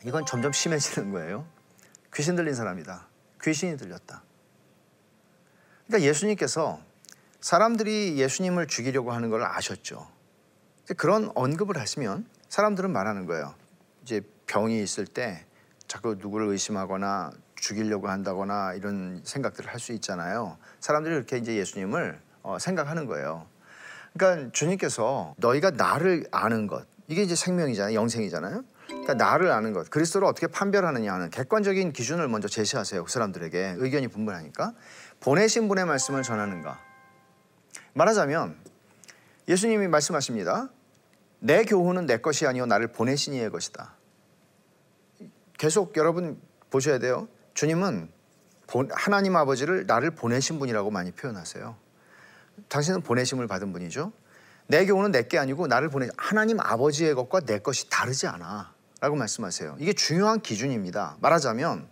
이건 0.05 0.25
점점 0.25 0.51
심해지는 0.51 1.11
거예요. 1.11 1.45
귀신 2.13 2.35
들린 2.35 2.55
사람이다. 2.55 3.07
귀신이 3.41 3.77
들렸다. 3.77 4.23
그러니까 5.87 6.07
예수님께서 6.07 6.81
사람들이 7.41 8.17
예수님을 8.17 8.67
죽이려고 8.67 9.11
하는 9.11 9.29
걸 9.29 9.43
아셨죠. 9.43 10.07
그런 10.97 11.31
언급을 11.35 11.77
하시면 11.77 12.25
사람들은 12.49 12.91
말하는 12.91 13.25
거예요. 13.25 13.53
이제 14.03 14.21
병이 14.47 14.81
있을 14.81 15.05
때 15.05 15.45
자꾸 15.87 16.15
누구를 16.19 16.47
의심하거나 16.47 17.31
죽이려고 17.55 18.07
한다거나 18.09 18.73
이런 18.73 19.21
생각들을 19.23 19.71
할 19.71 19.79
수 19.79 19.93
있잖아요. 19.93 20.57
사람들이 20.79 21.15
이렇게 21.15 21.37
이제 21.37 21.55
예수님을 21.55 22.19
어, 22.41 22.57
생각하는 22.59 23.05
거예요. 23.05 23.45
그러니까 24.13 24.51
주님께서 24.51 25.33
너희가 25.37 25.71
나를 25.71 26.27
아는 26.31 26.67
것 26.67 26.85
이게 27.07 27.23
이제 27.23 27.35
생명이잖아요, 27.35 27.95
영생이잖아요. 27.95 28.63
그러니까 28.87 29.13
나를 29.15 29.51
아는 29.51 29.73
것, 29.73 29.89
그리스도를 29.89 30.27
어떻게 30.27 30.47
판별하느냐 30.47 31.13
하는 31.13 31.29
객관적인 31.29 31.93
기준을 31.93 32.27
먼저 32.27 32.47
제시하세요. 32.47 33.03
그 33.03 33.11
사람들에게 33.11 33.75
의견이 33.77 34.07
분분하니까 34.07 34.73
보내신 35.19 35.67
분의 35.67 35.85
말씀을 35.85 36.21
전하는가. 36.21 36.79
말하자면 37.93 38.55
예수님이 39.47 39.87
말씀하십니다. 39.87 40.69
내 41.39 41.65
교훈은 41.65 42.05
내 42.05 42.17
것이 42.17 42.47
아니요 42.47 42.65
나를 42.65 42.87
보내신 42.87 43.33
이의 43.33 43.49
것이다. 43.49 43.95
계속 45.57 45.95
여러분 45.97 46.39
보셔야 46.69 46.99
돼요. 46.99 47.27
주님은 47.53 48.09
하나님 48.91 49.35
아버지를 49.35 49.85
나를 49.85 50.11
보내신 50.11 50.59
분이라고 50.59 50.89
많이 50.89 51.11
표현하세요. 51.11 51.75
당신은 52.69 53.01
보내심을 53.01 53.47
받은 53.47 53.71
분이죠. 53.73 54.11
내 54.67 54.85
교훈은 54.85 55.11
내게 55.11 55.37
아니고 55.37 55.67
나를 55.67 55.89
보내 55.89 56.07
하나님 56.17 56.59
아버지의 56.59 57.13
것과 57.15 57.41
내 57.41 57.59
것이 57.59 57.89
다르지 57.89 58.27
않아. 58.27 58.73
라고 59.01 59.15
말씀하세요. 59.17 59.75
이게 59.79 59.91
중요한 59.91 60.39
기준입니다. 60.39 61.17
말하자면 61.19 61.89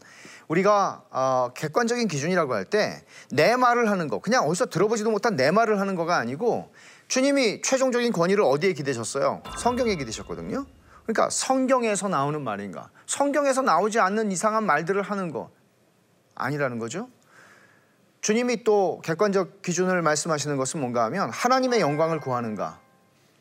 우리가 0.48 1.04
어, 1.12 1.52
객관적인 1.56 2.08
기준이라고 2.08 2.54
할 2.54 2.66
때 2.66 3.04
내 3.32 3.56
말을 3.58 3.90
하는 3.92 4.08
거 4.08 4.20
그냥 4.20 4.46
어디서 4.48 4.68
들어보지도 4.68 5.12
못한 5.12 5.36
내 5.36 5.52
말을 5.52 5.80
하는 5.80 5.96
거가 5.96 6.18
아니고 6.18 6.74
주님이 7.10 7.62
최종적인 7.62 8.14
권위를 8.14 8.44
어디에 8.44 8.72
기대셨어요? 8.74 9.44
성경에 9.58 9.96
기대셨거든요. 9.96 10.66
그러니까 11.04 11.30
성경에서 11.30 12.08
나오는 12.08 12.42
말인가? 12.42 12.90
성경에서 13.06 13.62
나오지 13.62 14.00
않는 14.00 14.32
이상한 14.32 14.66
말들을 14.66 15.02
하는 15.02 15.32
거 15.32 15.50
아니라는 16.36 16.80
거죠. 16.80 17.10
주님이 18.22 18.64
또 18.64 19.02
객관적 19.04 19.62
기준을 19.62 20.02
말씀하시는 20.02 20.56
것은 20.58 20.80
뭔가 20.80 21.04
하면 21.06 21.30
하나님의 21.32 21.82
영광을 21.82 22.20
구하는가? 22.20 22.80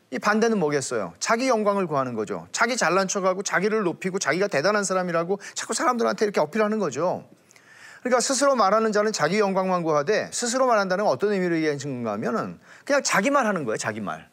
이 0.09 0.19
반대는 0.19 0.59
뭐겠어요? 0.59 1.13
자기 1.19 1.47
영광을 1.47 1.87
구하는 1.87 2.15
거죠. 2.15 2.47
자기 2.51 2.75
잘난 2.75 3.07
척하고 3.07 3.43
자기를 3.43 3.83
높이고 3.83 4.19
자기가 4.19 4.47
대단한 4.47 4.83
사람이라고 4.83 5.39
자꾸 5.53 5.73
사람들한테 5.73 6.25
이렇게 6.25 6.41
어필하는 6.41 6.79
거죠. 6.79 7.25
그러니까 8.01 8.19
스스로 8.19 8.55
말하는 8.55 8.91
자는 8.91 9.13
자기 9.13 9.39
영광만 9.39 9.83
구하되 9.83 10.29
스스로 10.33 10.65
말한다는 10.65 11.05
건 11.05 11.13
어떤 11.13 11.31
의미를 11.31 11.57
얘기하는가 11.57 12.13
하면은 12.13 12.59
그냥 12.83 13.03
자기 13.03 13.29
말 13.29 13.45
하는 13.45 13.63
거예요. 13.63 13.77
자기 13.77 14.01
말. 14.01 14.30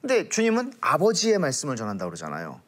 근데 0.00 0.28
주님은 0.28 0.74
아버지의 0.80 1.38
말씀을 1.38 1.76
전한다고 1.76 2.10
그러잖아요. 2.10 2.60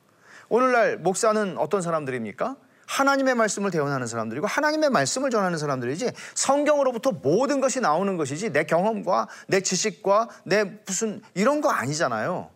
오늘날 0.48 0.98
목사는 0.98 1.56
어떤 1.58 1.80
사람들입니까? 1.80 2.56
하나님의 2.86 3.36
말씀을 3.36 3.70
대언하는 3.70 4.08
사람들이고 4.08 4.48
하나님의 4.48 4.90
말씀을 4.90 5.30
전하는 5.30 5.58
사람들이지 5.58 6.10
성경으로부터 6.34 7.12
모든 7.12 7.60
것이 7.60 7.80
나오는 7.80 8.16
것이지 8.16 8.50
내 8.50 8.64
경험과 8.64 9.28
내 9.46 9.60
지식과 9.60 10.28
내 10.44 10.64
무슨 10.64 11.22
이런 11.34 11.60
거 11.60 11.70
아니잖아요. 11.70 12.50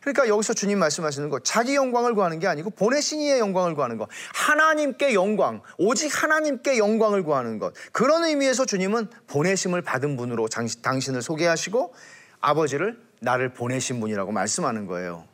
그러니까 0.00 0.28
여기서 0.28 0.54
주님 0.54 0.78
말씀하시는 0.78 1.28
거 1.28 1.40
자기 1.40 1.74
영광을 1.74 2.14
구하는 2.14 2.38
게 2.38 2.46
아니고 2.46 2.70
보내신 2.70 3.20
이의 3.20 3.40
영광을 3.40 3.74
구하는 3.74 3.98
것. 3.98 4.08
하나님께 4.32 5.12
영광, 5.12 5.60
오직 5.76 6.22
하나님께 6.22 6.78
영광을 6.78 7.24
구하는 7.24 7.58
것. 7.58 7.74
그런 7.90 8.24
의미에서 8.24 8.66
주님은 8.66 9.08
보내심을 9.26 9.82
받은 9.82 10.16
분으로 10.16 10.46
당신을 10.82 11.20
소개하시고 11.20 11.92
아버지를 12.40 13.09
나를 13.20 13.54
보내신 13.54 14.00
분이라고 14.00 14.32
말씀하는 14.32 14.86
거예요. 14.86 15.24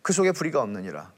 그 0.00 0.12
속에 0.12 0.32
불의가 0.32 0.60
없느니라. 0.62 1.12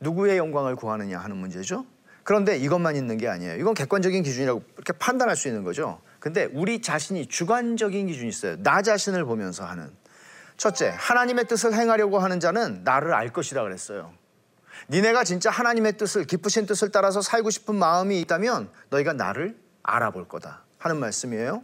누구의 0.00 0.36
영광을 0.36 0.76
구하느냐 0.76 1.18
하는 1.18 1.36
문제죠. 1.36 1.86
그런데 2.22 2.56
이것만 2.56 2.96
있는 2.96 3.16
게 3.16 3.28
아니에요. 3.28 3.56
이건 3.56 3.74
객관적인 3.74 4.22
기준이라고 4.22 4.62
이렇게 4.76 4.92
판단할 4.94 5.36
수 5.36 5.48
있는 5.48 5.62
거죠. 5.62 6.00
근데 6.20 6.48
우리 6.52 6.80
자신이 6.80 7.26
주관적인 7.26 8.06
기준이 8.06 8.28
있어요. 8.28 8.56
나 8.62 8.82
자신을 8.82 9.24
보면서 9.24 9.64
하는. 9.64 9.90
첫째, 10.56 10.94
하나님의 10.96 11.46
뜻을 11.46 11.74
행하려고 11.74 12.18
하는 12.18 12.40
자는 12.40 12.82
나를 12.84 13.12
알 13.12 13.32
것이라 13.32 13.62
그랬어요. 13.62 14.12
니네가 14.88 15.24
진짜 15.24 15.50
하나님의 15.50 15.96
뜻을 15.96 16.24
기쁘신 16.24 16.66
뜻을 16.66 16.90
따라서 16.90 17.20
살고 17.20 17.50
싶은 17.50 17.74
마음이 17.74 18.20
있다면 18.20 18.70
너희가 18.90 19.12
나를 19.12 19.56
알아볼 19.82 20.28
거다 20.28 20.62
하는 20.78 20.98
말씀이에요. 20.98 21.62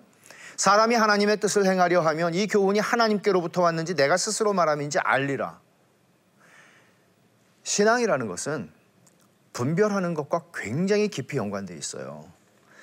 사람이 0.61 0.95
하나님의 0.95 1.41
뜻을 1.41 1.65
행하려 1.65 2.03
하면 2.03 2.35
이 2.35 2.47
교훈이 2.47 2.81
하나님께로부터 2.81 3.63
왔는지 3.63 3.95
내가 3.95 4.19
스스로 4.19 4.53
말함인지 4.53 4.99
알리라. 4.99 5.59
신앙이라는 7.63 8.27
것은 8.27 8.71
분별하는 9.55 10.13
것과 10.13 10.45
굉장히 10.53 11.09
깊이 11.09 11.39
연관되어 11.39 11.77
있어요. 11.77 12.31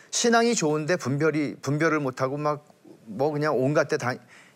신앙이 0.10 0.56
좋은데 0.56 0.96
분별이 0.96 1.58
분별을 1.62 2.00
못하고 2.00 2.38
막 2.38 2.78
뭐 3.08 3.32
그냥 3.32 3.58
온갖 3.58 3.88
데다 3.88 4.14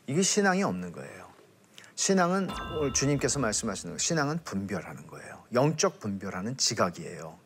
이게 0.07 0.21
신앙이 0.21 0.63
없는 0.63 0.91
거예요. 0.91 1.31
신앙은 1.95 2.49
주님께서 2.93 3.39
말씀하시는 3.39 3.95
거 3.95 3.97
신앙은 3.97 4.39
분별하는 4.43 5.07
거예요. 5.07 5.43
영적 5.53 5.99
분별하는 5.99 6.57
지각이에요. 6.57 7.37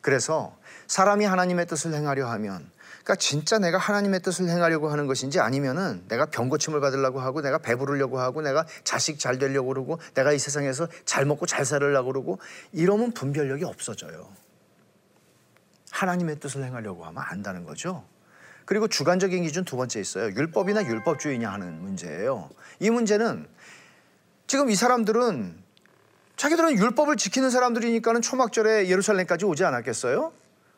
그래서 0.00 0.56
사람이 0.86 1.24
하나님의 1.24 1.66
뜻을 1.66 1.92
행하려 1.94 2.28
하면 2.30 2.70
그러니까 3.06 3.14
진짜 3.20 3.60
내가 3.60 3.78
하나님의 3.78 4.20
뜻을 4.20 4.48
행하려고 4.48 4.88
하는 4.88 5.06
것인지 5.06 5.38
아니면은 5.38 6.02
내가 6.08 6.26
병고침을 6.26 6.80
받으려고 6.80 7.20
하고 7.20 7.40
내가 7.40 7.58
배부르려고 7.58 8.18
하고 8.18 8.42
내가 8.42 8.66
자식 8.82 9.20
잘 9.20 9.38
되려고 9.38 9.68
그러고 9.68 10.00
내가 10.14 10.32
이 10.32 10.40
세상에서 10.40 10.88
잘 11.04 11.24
먹고 11.24 11.46
잘 11.46 11.64
살으려고 11.64 12.08
그러고 12.12 12.40
이러면 12.72 13.12
분별력이 13.12 13.62
없어져요. 13.64 14.28
하나님의 15.92 16.40
뜻을 16.40 16.64
행하려고 16.64 17.04
하면 17.04 17.22
안다는 17.24 17.64
거죠. 17.64 18.04
그리고 18.64 18.88
주관적인 18.88 19.44
기준 19.44 19.64
두 19.64 19.76
번째 19.76 20.00
있어요. 20.00 20.24
율법이나 20.34 20.84
율법주의냐 20.84 21.48
하는 21.48 21.80
문제예요. 21.80 22.50
이 22.80 22.90
문제는 22.90 23.46
지금 24.48 24.68
이 24.68 24.74
사람들은 24.74 25.56
자기들은 26.36 26.76
율법을 26.76 27.16
지키는 27.16 27.50
사람들이니까는 27.50 28.20
초막절에 28.20 28.88
예루살렘까지 28.88 29.44
오지 29.44 29.64
않았겠어요? 29.64 30.32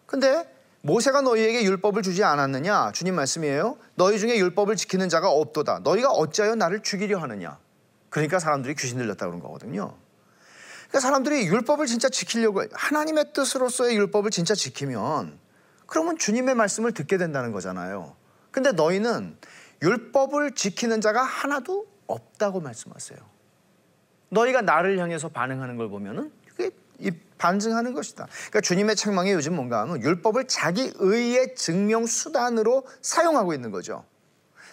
근데 0.04 0.57
모세가 0.88 1.20
너희에게 1.20 1.64
율법을 1.64 2.02
주지 2.02 2.24
않았느냐? 2.24 2.92
주님 2.92 3.14
말씀이에요. 3.14 3.76
너희 3.94 4.18
중에 4.18 4.38
율법을 4.38 4.76
지키는 4.76 5.10
자가 5.10 5.28
없도다. 5.28 5.80
너희가 5.80 6.10
어찌하여 6.10 6.54
나를 6.54 6.82
죽이려 6.82 7.18
하느냐? 7.18 7.58
그러니까 8.08 8.38
사람들이 8.38 8.74
귀신 8.74 8.96
들렸다 8.96 9.26
그런 9.26 9.38
거거든요. 9.40 9.94
그러니까 10.88 11.00
사람들이 11.00 11.46
율법을 11.46 11.84
진짜 11.84 12.08
지키려고 12.08 12.62
하나님의 12.72 13.34
뜻으로서의 13.34 13.96
율법을 13.98 14.30
진짜 14.30 14.54
지키면 14.54 15.38
그러면 15.84 16.16
주님의 16.16 16.54
말씀을 16.54 16.92
듣게 16.92 17.18
된다는 17.18 17.52
거잖아요. 17.52 18.16
근데 18.50 18.72
너희는 18.72 19.36
율법을 19.82 20.54
지키는 20.54 21.02
자가 21.02 21.22
하나도 21.22 21.86
없다고 22.06 22.60
말씀하세요. 22.60 23.18
너희가 24.30 24.62
나를 24.62 24.98
향해서 24.98 25.28
반응하는 25.28 25.76
걸 25.76 25.90
보면은 25.90 26.32
그게 26.46 26.70
반증하는 27.38 27.94
것이다. 27.94 28.26
그러니까 28.30 28.60
주님의 28.60 28.96
책망이 28.96 29.32
요즘 29.32 29.56
뭔가 29.56 29.80
하면 29.82 30.02
율법을 30.02 30.48
자기 30.48 30.92
의의 30.96 31.54
증명 31.54 32.06
수단으로 32.06 32.86
사용하고 33.00 33.54
있는 33.54 33.70
거죠. 33.70 34.04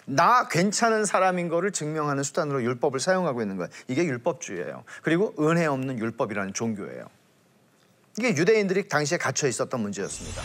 나 0.06 0.46
괜찮은 0.48 1.04
사람인 1.04 1.48
거를 1.48 1.72
증명하는 1.72 2.22
수단으로 2.22 2.62
율법을 2.62 3.00
사용하고 3.00 3.42
있는 3.42 3.56
거예요. 3.56 3.68
이게 3.88 4.04
율법주의예요. 4.04 4.84
그리고 5.02 5.34
은혜 5.40 5.66
없는 5.66 5.98
율법이라는 5.98 6.54
종교예요. 6.54 7.06
이게 8.18 8.30
유대인들이 8.30 8.88
당시에 8.88 9.18
갇혀 9.18 9.46
있었던 9.46 9.80
문제였습니다. 9.80 10.42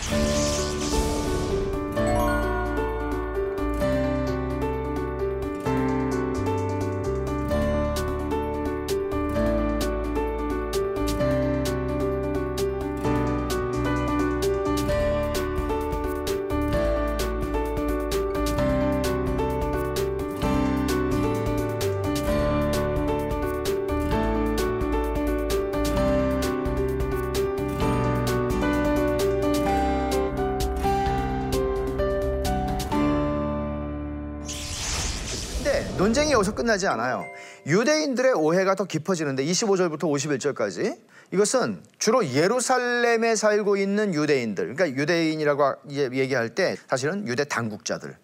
끝나지 36.61 36.87
않아요. 36.87 37.25
유대인들의 37.65 38.33
오해가 38.33 38.75
더 38.75 38.85
깊어지는데 38.85 39.43
25절부터 39.43 40.01
51절까지 40.01 40.99
이것은 41.31 41.83
주로 41.97 42.25
예루살렘에 42.27 43.35
살고 43.35 43.77
있는 43.77 44.13
유대인들, 44.13 44.75
그러니까 44.75 45.01
유대인이라고 45.01 45.75
얘기할 45.89 46.49
때 46.49 46.75
사실은 46.87 47.27
유대 47.27 47.45
당국자들, 47.45 48.15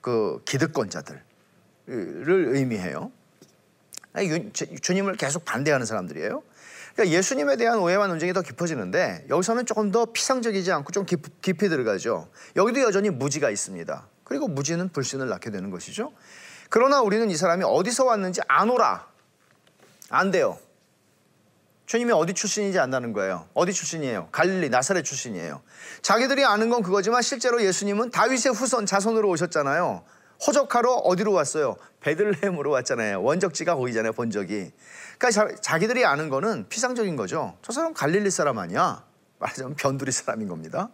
그 0.00 0.40
기득권자들을 0.46 1.20
의미해요. 2.16 3.12
주님을 4.80 5.16
계속 5.16 5.44
반대하는 5.44 5.84
사람들이에요. 5.84 6.42
그러니까 6.94 7.16
예수님에 7.16 7.56
대한 7.56 7.78
오해와 7.78 8.06
논쟁이 8.06 8.32
더 8.32 8.42
깊어지는데 8.42 9.26
여기서는 9.28 9.66
조금 9.66 9.90
더 9.90 10.06
피상적이지 10.06 10.72
않고 10.72 10.92
좀 10.92 11.04
깊, 11.04 11.40
깊이 11.42 11.68
들어가죠. 11.68 12.28
여기도 12.56 12.80
여전히 12.80 13.10
무지가 13.10 13.50
있습니다. 13.50 14.06
그리고 14.24 14.48
무지는 14.48 14.88
불신을 14.90 15.28
낳게 15.28 15.50
되는 15.50 15.70
것이죠. 15.70 16.12
그러나 16.72 17.02
우리는 17.02 17.30
이 17.30 17.36
사람이 17.36 17.64
어디서 17.64 18.06
왔는지 18.06 18.40
아노라. 18.48 19.06
안 20.08 20.30
돼요. 20.30 20.58
주님이 21.84 22.12
어디 22.12 22.32
출신인지 22.32 22.78
안다는 22.78 23.12
거예요. 23.12 23.46
어디 23.52 23.74
출신이에요? 23.74 24.30
갈릴리, 24.32 24.70
나사렛 24.70 25.04
출신이에요. 25.04 25.60
자기들이 26.00 26.46
아는 26.46 26.70
건 26.70 26.82
그거지만 26.82 27.20
실제로 27.20 27.62
예수님은 27.62 28.10
다윗의 28.10 28.54
후손 28.54 28.86
자손으로 28.86 29.28
오셨잖아요. 29.28 30.02
호적하러 30.46 30.92
어디로 30.92 31.34
왔어요? 31.34 31.76
베들레헴으로 32.00 32.70
왔잖아요. 32.70 33.22
원적지가 33.22 33.74
거기잖아요, 33.74 34.14
본적이. 34.14 34.72
그러니까 35.18 35.56
자, 35.60 35.78
기들이 35.78 36.06
아는 36.06 36.30
거는 36.30 36.70
피상적인 36.70 37.16
거죠. 37.16 37.54
저 37.60 37.74
사람 37.74 37.92
갈릴리 37.92 38.30
사람 38.30 38.56
아니야? 38.56 39.04
말하자면 39.40 39.76
변두리 39.76 40.10
사람인 40.10 40.48
겁니다. 40.48 40.88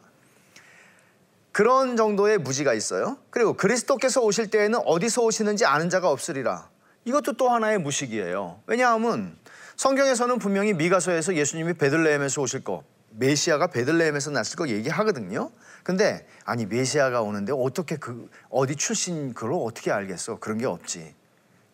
그런 1.58 1.96
정도의 1.96 2.38
무지가 2.38 2.72
있어요. 2.72 3.18
그리고 3.30 3.54
그리스도께서 3.54 4.20
오실 4.20 4.48
때에는 4.48 4.78
어디서 4.84 5.22
오시는지 5.22 5.66
아는 5.66 5.90
자가 5.90 6.08
없으리라. 6.08 6.70
이것도 7.04 7.32
또 7.32 7.48
하나의 7.48 7.78
무식이에요. 7.78 8.60
왜냐하면 8.68 9.36
성경에서는 9.74 10.38
분명히 10.38 10.72
미가서에서 10.72 11.34
예수님이 11.34 11.72
베들레헴에서 11.72 12.42
오실 12.42 12.62
거, 12.62 12.84
메시아가 13.10 13.66
베들레헴에서 13.66 14.30
났을 14.30 14.54
거 14.54 14.68
얘기하거든요. 14.68 15.50
근데 15.82 16.28
아니 16.44 16.64
메시아가 16.64 17.22
오는데 17.22 17.52
어떻게 17.52 17.96
그 17.96 18.30
어디 18.50 18.76
출신 18.76 19.34
그걸 19.34 19.54
어떻게 19.54 19.90
알겠어? 19.90 20.38
그런 20.38 20.58
게 20.58 20.66
없지. 20.66 21.12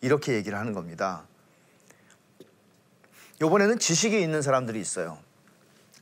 이렇게 0.01 0.33
얘기를 0.33 0.57
하는 0.57 0.73
겁니다. 0.73 1.27
요번에는 3.39 3.77
지식이 3.77 4.19
있는 4.19 4.41
사람들이 4.41 4.81
있어요. 4.81 5.19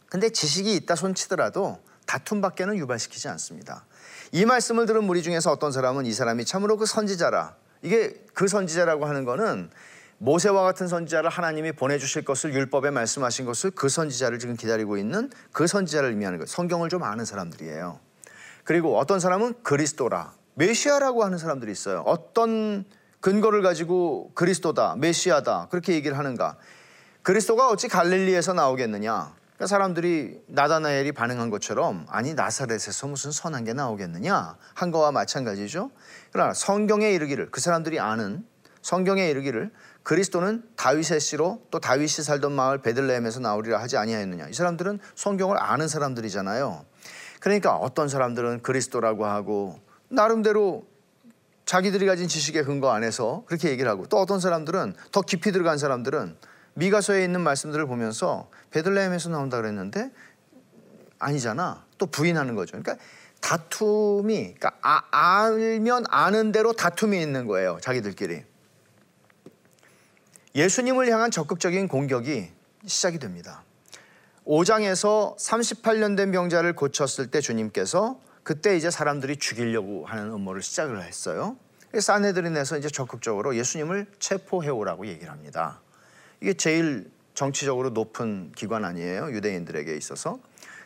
근데 0.08 0.30
지식이 0.30 0.74
있다 0.74 0.96
손치더라도 0.96 1.80
다툼밖에는 2.14 2.78
유발시키지 2.78 3.28
않습니다. 3.30 3.86
이 4.32 4.46
말씀을 4.46 4.86
들은 4.86 5.04
무리 5.04 5.24
중에서 5.24 5.52
어떤 5.52 5.72
사람은 5.72 6.06
이 6.06 6.14
사람이 6.14 6.46
참으로 6.46 6.78
그 6.78 6.86
선지자라. 6.86 7.56
이게 7.82 8.24
그 8.34 8.48
선지자라고 8.48 9.06
하는 9.06 9.26
거는 9.26 9.70
모세와 10.20 10.64
같은 10.64 10.88
선지자를 10.88 11.30
하나님이 11.30 11.72
보내주실 11.74 12.24
것을 12.24 12.54
율법에 12.54 12.92
말씀하신 12.92 13.46
것을 13.46 13.72
그 13.72 13.90
선지자를 13.90 14.40
지금 14.40 14.56
기다리고 14.56 14.98
있는 14.98 15.30
그 15.52 15.68
선지자를 15.68 16.10
의미하는 16.10 16.38
거예요. 16.38 16.46
성경을 16.46 16.90
좀 16.90 17.04
아는 17.04 17.26
사람들이에요. 17.26 18.00
그리고 18.64 18.98
어떤 18.98 19.20
사람은 19.20 19.56
그리스도라. 19.64 20.34
메시아라고 20.54 21.26
하는 21.26 21.38
사람들이 21.38 21.72
있어요. 21.72 22.04
어떤 22.06 22.86
근거를 23.22 23.62
가지고 23.64 24.32
그리스도다, 24.36 24.96
메시아다 24.98 25.68
그렇게 25.72 25.94
얘기를 25.94 26.18
하는가? 26.18 26.58
그리스도가 27.24 27.70
어찌 27.70 27.88
갈릴리에서 27.88 28.54
나오겠느냐? 28.54 29.43
그러니까 29.56 29.68
사람들이 29.68 30.42
나다나엘이 30.48 31.12
반응한 31.12 31.50
것처럼 31.50 32.06
아니 32.10 32.34
나사렛에서 32.34 33.08
무슨 33.08 33.32
선한 33.32 33.64
게 33.66 33.74
나오겠느냐 33.74 34.58
한 34.74 34.92
거와 34.92 35.12
마찬가지죠. 35.12 35.92
그러나 36.32 36.54
성경에 36.54 37.12
이르기를 37.12 37.50
그 37.52 37.62
사람들이 37.62 38.00
아는 38.00 38.46
성경에 38.82 39.30
이르기를 39.30 39.72
그리스도는 40.04 40.64
다윗의 40.76 41.20
씨로 41.22 41.62
또 41.72 41.80
다윗이 41.80 42.10
살던 42.10 42.52
마을 42.52 42.82
베들레헴에서 42.82 43.40
나오리라 43.40 43.80
하지 43.80 43.96
아니하였느냐. 43.98 44.50
이 44.50 44.54
사람들은 44.54 45.00
성경을 45.16 45.58
아는 45.58 45.88
사람들이잖아요. 45.88 46.86
그러니까 47.40 47.76
어떤 47.76 48.10
사람들은 48.10 48.62
그리스도라고 48.62 49.26
하고 49.26 49.80
나름대로 50.10 50.86
자기들이 51.66 52.06
가진 52.06 52.28
지식의 52.28 52.66
근거 52.66 52.92
안에서 52.92 53.44
그렇게 53.46 53.70
얘기를 53.70 53.90
하고 53.90 54.06
또 54.08 54.18
어떤 54.18 54.40
사람들은 54.40 54.96
더 55.12 55.22
깊이 55.22 55.52
들어간 55.52 55.78
사람들은 55.78 56.36
미가서에 56.76 57.24
있는 57.24 57.42
말씀들을 57.42 57.86
보면서 57.86 58.50
베들레헴에서 58.72 59.30
나온다 59.30 59.58
그랬는데 59.58 60.12
아니잖아. 61.20 61.86
또 61.98 62.06
부인하는 62.06 62.56
거죠. 62.56 62.72
그러니까 62.72 62.98
다툼이 63.42 64.56
그러니까 64.56 64.72
아, 64.82 65.04
알면 65.12 66.06
아는 66.10 66.52
대로 66.52 66.74
다툼이 66.74 67.22
있는 67.22 67.46
거예요. 67.46 67.78
자기들끼리. 67.82 68.44
예수님을 70.56 71.10
향한 71.12 71.32
적극적인 71.32 71.88
공격이 71.88 72.52
시작이 72.86 73.20
됩니다. 73.20 73.64
5장에서 74.46 75.38
38년 75.38 76.18
된 76.18 76.32
병자를 76.32 76.76
고쳤을 76.76 77.32
때 77.32 77.42
주님께서 77.42 78.20
그때 78.44 78.76
이제 78.76 78.92
사람들이 78.92 79.38
죽이려고 79.38 80.06
하는 80.06 80.32
음모를 80.32 80.62
시작을 80.62 81.02
했어요. 81.02 81.58
사네들인에서 81.98 82.78
이제 82.78 82.90
적극적으로 82.90 83.56
예수님을 83.56 84.08
체포해 84.20 84.70
오라고 84.70 85.08
얘기를 85.08 85.32
합니다. 85.32 85.80
이게 86.44 86.54
제일 86.54 87.10
정치적으로 87.34 87.92
높은 87.92 88.52
기관 88.52 88.84
아니에요? 88.84 89.32
유대인들에게 89.32 89.96
있어서. 89.96 90.40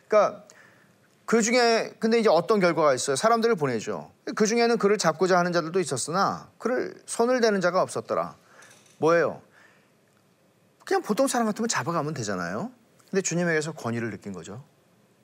그러니까 0.06 0.44
그 1.26 1.42
중에 1.42 1.92
근데 1.98 2.20
이제 2.20 2.28
어떤 2.30 2.60
결과가 2.60 2.94
있어요? 2.94 3.16
사람들을 3.16 3.56
보내죠. 3.56 4.12
그 4.36 4.46
중에는 4.46 4.78
그를 4.78 4.98
잡고자 4.98 5.36
하는 5.36 5.52
자들도 5.52 5.80
있었으나 5.80 6.48
그를 6.58 6.94
손을 7.06 7.40
대는 7.40 7.60
자가 7.60 7.82
없었더라. 7.82 8.36
뭐예요? 8.98 9.42
그냥 10.84 11.02
보통 11.02 11.26
사람 11.26 11.48
같으면 11.48 11.68
잡아가면 11.68 12.14
되잖아요. 12.14 12.70
근데 13.10 13.20
주님에게서 13.20 13.72
권위를 13.72 14.10
느낀 14.10 14.32
거죠. 14.32 14.62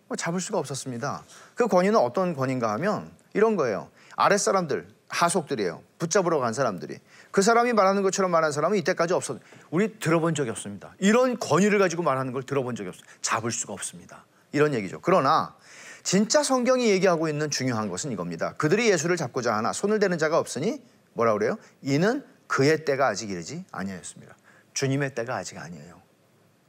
뭐 0.09 0.17
잡을 0.17 0.41
수가 0.41 0.59
없었습니다. 0.59 1.23
그 1.55 1.69
권위는 1.69 1.97
어떤 1.97 2.35
권위인가 2.35 2.73
하면 2.73 3.13
이런 3.35 3.55
거예요. 3.55 3.89
아랫사람들, 4.17 4.89
하속들이에요. 5.09 5.83
붙잡으러 5.99 6.41
간 6.41 6.53
사람들이. 6.53 6.99
그 7.31 7.43
사람이 7.43 7.73
말하는 7.73 8.03
것처럼 8.03 8.31
말한 8.31 8.53
사람은 8.53 8.79
이때까지 8.79 9.15
없었. 9.15 9.41
우리 9.71 9.99
들어본 9.99 10.35
적이 10.35 10.51
없습니다. 10.51 10.95
이런 10.99 11.39
권위를 11.39 11.79
가지고 11.79 12.03
말하는 12.03 12.33
걸 12.33 12.43
들어본 12.43 12.75
적이 12.77 12.91
없어요. 12.91 13.05
잡을 13.23 13.51
수가 13.51 13.73
없습니다. 13.73 14.25
이런 14.53 14.75
얘기죠. 14.75 15.01
그러나 15.01 15.55
진짜 16.03 16.43
성경이 16.43 16.89
얘기하고 16.91 17.29
있는 17.29 17.51
중요한 17.51 17.89
것은 17.89 18.13
이겁니다. 18.13 18.55
그들이 18.55 18.91
예수를 18.91 19.17
잡고자 19.17 19.55
하나 19.55 19.73
손을 19.73 19.99
대는 19.99 20.19
자가 20.19 20.39
없으니 20.39 20.83
뭐라 21.15 21.33
그래요? 21.33 21.57
이는 21.83 22.25
그의 22.47 22.85
때가 22.85 23.09
아직 23.09 23.31
이르지 23.31 23.65
아니하였습니다. 23.73 24.37
주님의 24.75 25.15
때가 25.15 25.37
아직 25.37 25.59
아니에요. 25.59 26.03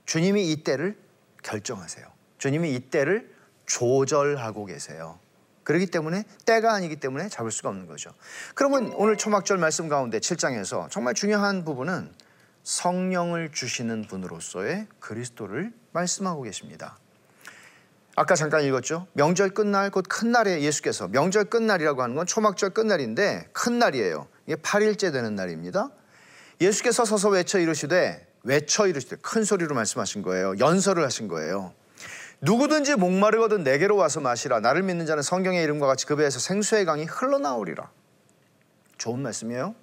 주님이 0.06 0.52
이 0.52 0.64
때를 0.64 0.98
결정하세요. 1.44 2.06
주님이 2.38 2.74
이 2.74 2.80
때를 2.80 3.34
조절하고 3.66 4.66
계세요. 4.66 5.20
그렇기 5.66 5.88
때문에 5.88 6.24
때가 6.46 6.74
아니기 6.74 6.96
때문에 6.96 7.28
잡을 7.28 7.52
수가 7.52 7.68
없는 7.70 7.88
거죠. 7.88 8.12
그러면 8.54 8.94
오늘 8.96 9.18
초막절 9.18 9.58
말씀 9.58 9.90
가운데 9.90 10.20
7장에서 10.20 10.90
정말 10.90 11.14
중요한 11.14 11.66
부분은 11.66 12.14
성령을 12.64 13.52
주시는 13.52 14.08
분으로서의 14.08 14.88
그리스도를 15.00 15.74
말씀하고 15.92 16.44
계십니다. 16.44 16.98
아까 18.16 18.36
잠깐 18.36 18.64
읽었죠. 18.64 19.08
명절 19.14 19.50
끝날 19.50 19.92
곧 19.92 20.08
큰 20.08 20.32
날에 20.32 20.62
예수께서 20.62 21.10
명절 21.10 21.46
끝날이라고 21.46 22.02
하는 22.02 22.16
건 22.16 22.26
초막절 22.26 22.70
끝날인데 22.70 23.50
큰 23.52 23.78
날이에요. 23.78 24.28
이게 24.48 24.56
8일째 24.56 25.12
되는 25.12 25.36
날입니다. 25.36 25.90
예수께서 26.62 27.04
서서 27.04 27.30
외쳐 27.30 27.60
이르시되 27.60 28.26
외쳐 28.44 28.88
이르시되 28.88 29.18
큰 29.22 29.44
소리로 29.44 29.76
말씀하신 29.76 30.22
거예요. 30.22 30.54
연설을 30.60 31.04
하신 31.04 31.28
거예요. 31.28 31.74
누구든지 32.46 32.94
목마르거든 32.96 33.64
내게로 33.64 33.96
와서 33.96 34.22
마시라. 34.22 34.60
나를 34.60 34.84
믿는 34.84 35.08
자는 35.08 35.24
성경의 35.24 35.64
이름과 35.64 35.88
같이 35.88 36.06
그 36.06 36.16
배에서 36.16 36.38
생수의 36.40 36.86
강이 36.86 37.06
흘러나오리라. 37.06 37.90
좋은 39.00 39.20
말씀이에요. 39.20 39.74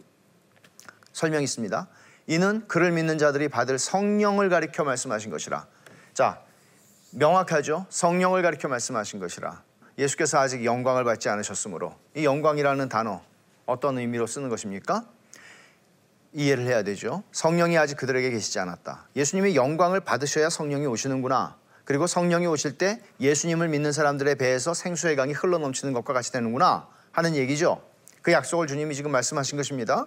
설명 1.12 1.42
있습니다. 1.42 1.88
이는 2.28 2.64
그를 2.68 2.92
믿는 2.92 3.18
자들이 3.18 3.48
받을 3.48 3.80
성령을 3.80 4.48
가리켜 4.48 4.84
말씀하신 4.84 5.32
것이라. 5.32 5.66
자, 6.14 6.40
명확하죠. 7.10 7.86
성령을 7.90 8.42
가리켜 8.42 8.68
말씀하신 8.68 9.18
것이라. 9.18 9.60
예수께서 9.98 10.38
아직 10.38 10.64
영광을 10.64 11.02
받지 11.02 11.28
않으셨으므로 11.28 11.96
이 12.14 12.24
영광이라는 12.24 12.88
단어 12.88 13.22
어떤 13.66 13.98
의미로 13.98 14.28
쓰는 14.28 14.48
것입니까? 14.48 15.04
이해를 16.32 16.64
해야 16.66 16.84
되죠. 16.84 17.24
성령이 17.32 17.76
아직 17.76 17.96
그들에게 17.96 18.30
계시지 18.30 18.60
않았다. 18.60 19.08
예수님이 19.16 19.56
영광을 19.56 19.98
받으셔야 19.98 20.48
성령이 20.48 20.86
오시는구나. 20.86 21.60
그리고 21.84 22.06
성령이 22.06 22.46
오실 22.46 22.78
때 22.78 23.00
예수님을 23.20 23.68
믿는 23.68 23.92
사람들의 23.92 24.36
배에서 24.36 24.74
생수의 24.74 25.16
강이 25.16 25.32
흘러 25.32 25.58
넘치는 25.58 25.92
것과 25.92 26.12
같이 26.12 26.32
되는구나 26.32 26.86
하는 27.10 27.34
얘기죠. 27.34 27.82
그 28.22 28.32
약속을 28.32 28.66
주님이 28.66 28.94
지금 28.94 29.10
말씀하신 29.10 29.56
것입니다. 29.56 30.06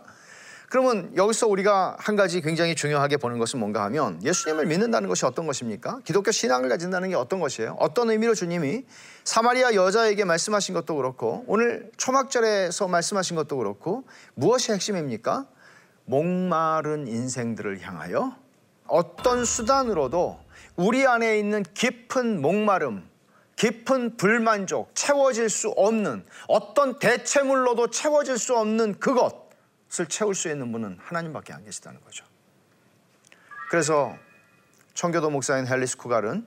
그러면 0.70 1.12
여기서 1.16 1.48
우리가 1.48 1.96
한 2.00 2.16
가지 2.16 2.42
굉장히 2.42 2.76
중요하게 2.76 3.18
보는 3.18 3.38
것은 3.38 3.60
뭔가 3.60 3.84
하면 3.84 4.22
예수님을 4.24 4.66
믿는다는 4.66 5.08
것이 5.08 5.26
어떤 5.26 5.46
것입니까? 5.46 6.00
기독교 6.04 6.32
신앙을 6.32 6.70
가진다는 6.70 7.10
게 7.10 7.16
어떤 7.16 7.40
것이에요? 7.40 7.76
어떤 7.80 8.10
의미로 8.10 8.34
주님이 8.34 8.84
사마리아 9.24 9.74
여자에게 9.74 10.26
말씀하신 10.26 10.74
것도 10.74 10.96
그렇고 10.96 11.44
오늘 11.48 11.92
초막절에서 11.98 12.88
말씀하신 12.88 13.36
것도 13.36 13.58
그렇고 13.58 14.06
무엇이 14.34 14.72
핵심입니까? 14.72 15.46
목마른 16.06 17.08
인생들을 17.08 17.82
향하여 17.82 18.36
어떤 18.88 19.46
수단으로도 19.46 20.40
우리 20.76 21.06
안에 21.06 21.40
있는 21.40 21.64
깊은 21.64 22.42
목마름, 22.42 23.08
깊은 23.56 24.18
불만족, 24.18 24.94
채워질 24.96 25.50
수 25.50 25.70
없는 25.70 26.26
어떤 26.48 27.00
대체물로도 27.00 27.90
채워질 27.90 28.38
수 28.38 28.56
없는 28.58 29.00
그것을 29.00 30.08
채울 30.10 30.36
수 30.36 30.50
있는 30.50 30.72
분은 30.72 30.98
하나님밖에 31.02 31.54
안 31.54 31.64
계시다는 31.64 32.02
거죠. 32.02 32.26
그래서 33.70 34.16
청교도 34.94 35.30
목사인 35.30 35.68
헬리스 35.68 35.98
쿠갈은 35.98 36.46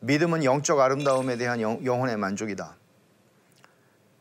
믿음은 0.00 0.44
영적 0.44 0.80
아름다움에 0.80 1.36
대한 1.36 1.60
영, 1.60 1.84
영혼의 1.84 2.16
만족이다. 2.16 2.76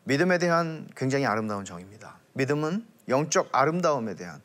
믿음에 0.04 0.38
대한 0.38 0.88
굉장히 0.96 1.26
아름다운 1.26 1.66
정입니다. 1.66 2.18
믿음은 2.34 2.86
영적 3.08 3.50
아름다움에 3.52 4.16
대한 4.16 4.42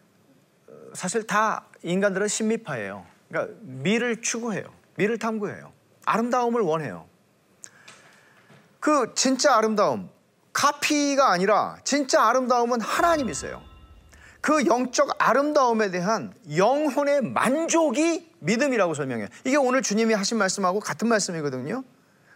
사실 0.94 1.26
다 1.26 1.66
인간들은 1.82 2.28
신미파예요. 2.28 3.15
그러니까 3.28 3.54
미를 3.60 4.22
추구해요. 4.22 4.64
미를 4.96 5.18
탐구해요. 5.18 5.72
아름다움을 6.04 6.60
원해요. 6.60 7.06
그 8.80 9.12
진짜 9.14 9.56
아름다움, 9.56 10.08
카피가 10.52 11.30
아니라 11.30 11.78
진짜 11.84 12.22
아름다움은 12.28 12.80
하나님이세요. 12.80 13.62
그 14.40 14.64
영적 14.64 15.16
아름다움에 15.18 15.90
대한 15.90 16.32
영혼의 16.56 17.22
만족이 17.22 18.30
믿음이라고 18.38 18.94
설명해요. 18.94 19.28
이게 19.44 19.56
오늘 19.56 19.82
주님이 19.82 20.14
하신 20.14 20.38
말씀하고 20.38 20.78
같은 20.78 21.08
말씀이거든요. 21.08 21.82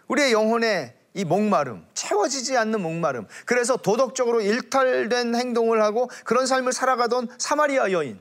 우리의 0.08 0.32
영혼의 0.32 0.96
이 1.14 1.24
목마름, 1.24 1.86
채워지지 1.94 2.56
않는 2.56 2.80
목마름. 2.80 3.26
그래서 3.44 3.76
도덕적으로 3.76 4.40
일탈된 4.40 5.34
행동을 5.34 5.82
하고 5.82 6.10
그런 6.24 6.46
삶을 6.46 6.72
살아가던 6.72 7.28
사마리아 7.38 7.92
여인. 7.92 8.18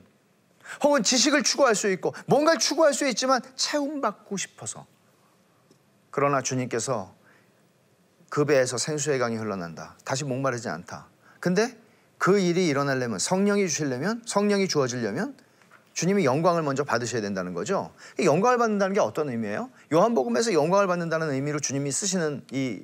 혹은 0.83 1.03
지식을 1.03 1.43
추구할 1.43 1.75
수 1.75 1.89
있고 1.91 2.13
뭔가를 2.27 2.59
추구할 2.59 2.93
수 2.93 3.07
있지만 3.07 3.41
채움받고 3.55 4.37
싶어서 4.37 4.85
그러나 6.11 6.41
주님께서 6.41 7.13
그 8.29 8.45
배에서 8.45 8.77
생수의 8.77 9.19
강이 9.19 9.35
흘러난다. 9.37 9.95
다시 10.05 10.23
목마르지 10.23 10.69
않다. 10.69 11.07
근데 11.39 11.77
그 12.17 12.39
일이 12.39 12.67
일어나려면 12.67 13.17
성령이 13.17 13.67
주시려면 13.67 14.21
성령이 14.25 14.67
주어지려면 14.67 15.35
주님이 15.93 16.25
영광을 16.25 16.61
먼저 16.61 16.83
받으셔야 16.83 17.21
된다는 17.21 17.53
거죠. 17.53 17.91
영광을 18.23 18.57
받는다는 18.57 18.93
게 18.93 18.99
어떤 18.99 19.29
의미예요? 19.29 19.69
요한복음에서 19.91 20.53
영광을 20.53 20.87
받는다는 20.87 21.31
의미로 21.31 21.59
주님이 21.59 21.91
쓰시는 21.91 22.45
이, 22.51 22.83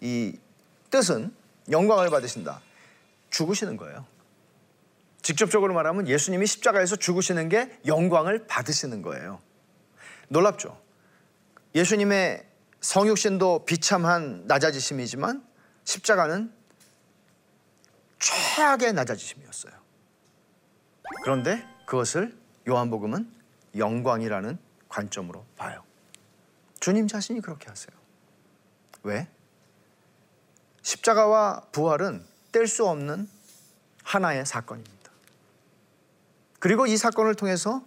이 0.00 0.38
뜻은 0.90 1.32
영광을 1.70 2.10
받으신다. 2.10 2.60
죽으시는 3.30 3.76
거예요. 3.76 4.04
직접적으로 5.22 5.74
말하면 5.74 6.08
예수님이 6.08 6.46
십자가에서 6.46 6.96
죽으시는 6.96 7.48
게 7.48 7.78
영광을 7.86 8.46
받으시는 8.46 9.02
거예요. 9.02 9.40
놀랍죠? 10.28 10.80
예수님의 11.74 12.46
성육신도 12.80 13.64
비참한 13.66 14.44
낮아지심이지만 14.46 15.46
십자가는 15.84 16.52
최악의 18.18 18.92
낮아지심이었어요. 18.94 19.72
그런데 21.22 21.66
그것을 21.86 22.38
요한복음은 22.68 23.30
영광이라는 23.76 24.58
관점으로 24.88 25.44
봐요. 25.56 25.82
주님 26.80 27.08
자신이 27.08 27.40
그렇게 27.40 27.68
하세요. 27.68 27.96
왜? 29.02 29.28
십자가와 30.82 31.66
부활은 31.72 32.24
뗄 32.52 32.66
수 32.66 32.86
없는 32.86 33.28
하나의 34.02 34.46
사건입니다. 34.46 34.99
그리고 36.60 36.86
이 36.86 36.96
사건을 36.96 37.34
통해서 37.34 37.82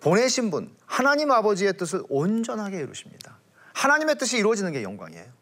보내신 0.00 0.50
분 0.50 0.74
하나님 0.84 1.30
아버지의 1.30 1.78
뜻을 1.78 2.02
온전하게 2.10 2.78
이루십니다. 2.78 3.38
하나님의 3.72 4.18
뜻이 4.18 4.36
이루어지는 4.36 4.72
게 4.72 4.82
영광이에요. 4.82 5.40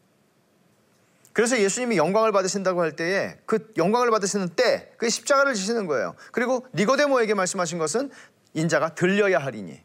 그래서 1.32 1.58
예수님이 1.58 1.96
영광을 1.96 2.32
받으신다고 2.32 2.80
할 2.80 2.96
때에 2.96 3.38
그 3.46 3.72
영광을 3.76 4.10
받으시는 4.10 4.50
때, 4.50 4.92
그 4.96 5.08
십자가를 5.08 5.54
지시는 5.54 5.86
거예요. 5.86 6.14
그리고 6.32 6.66
니고데모에게 6.74 7.34
말씀하신 7.34 7.78
것은 7.78 8.10
인자가 8.54 8.94
들려야 8.94 9.38
하리니. 9.38 9.80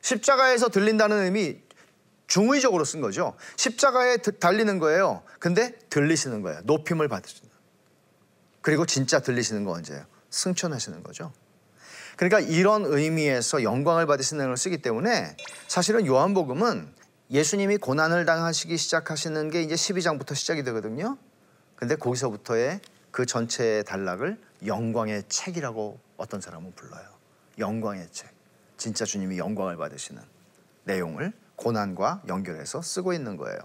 십자가에서 0.00 0.68
들린다는 0.68 1.24
의미 1.24 1.60
중의적으로 2.28 2.84
쓴 2.84 3.00
거죠. 3.00 3.36
십자가에 3.56 4.18
달리는 4.18 4.78
거예요. 4.78 5.22
근데 5.40 5.76
들리시는 5.90 6.42
거예요. 6.42 6.60
높임을 6.64 7.08
받으시는. 7.08 7.50
그리고 8.60 8.86
진짜 8.86 9.20
들리시는 9.20 9.64
거 9.64 9.72
언제예요? 9.72 10.04
승천하시는 10.30 11.02
거죠. 11.02 11.32
그러니까 12.16 12.40
이런 12.40 12.84
의미에서 12.84 13.62
영광을 13.62 14.06
받으시는 14.06 14.46
걸 14.46 14.56
쓰기 14.56 14.78
때문에 14.78 15.36
사실은 15.66 16.06
요한복음은 16.06 16.92
예수님이 17.30 17.78
고난을 17.78 18.24
당하시기 18.24 18.76
시작하시는 18.76 19.50
게 19.50 19.62
이제 19.62 19.74
12장부터 19.74 20.34
시작이 20.34 20.62
되거든요. 20.64 21.16
근데 21.76 21.96
거기서부터의 21.96 22.80
그 23.10 23.26
전체의 23.26 23.84
단락을 23.84 24.38
영광의 24.66 25.24
책이라고 25.28 25.98
어떤 26.16 26.40
사람은 26.40 26.72
불러요. 26.74 27.04
영광의 27.58 28.08
책. 28.12 28.30
진짜 28.76 29.04
주님이 29.04 29.38
영광을 29.38 29.76
받으시는 29.76 30.20
내용을 30.84 31.32
고난과 31.56 32.22
연결해서 32.28 32.82
쓰고 32.82 33.12
있는 33.12 33.36
거예요. 33.36 33.58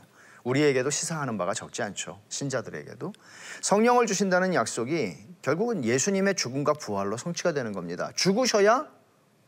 우리에게도 0.43 0.89
시사하는 0.89 1.38
바가 1.38 1.53
적지 1.53 1.81
않죠. 1.81 2.19
신자들에게도 2.29 3.13
성령을 3.62 4.07
주신다는 4.07 4.53
약속이 4.53 5.17
결국은 5.41 5.84
예수님의 5.86 6.36
죽음과 6.36 6.73
부활로 6.73 7.17
성취가 7.17 7.54
되는 7.54 7.71
겁니다. 7.71 8.12
죽으셔야 8.15 8.88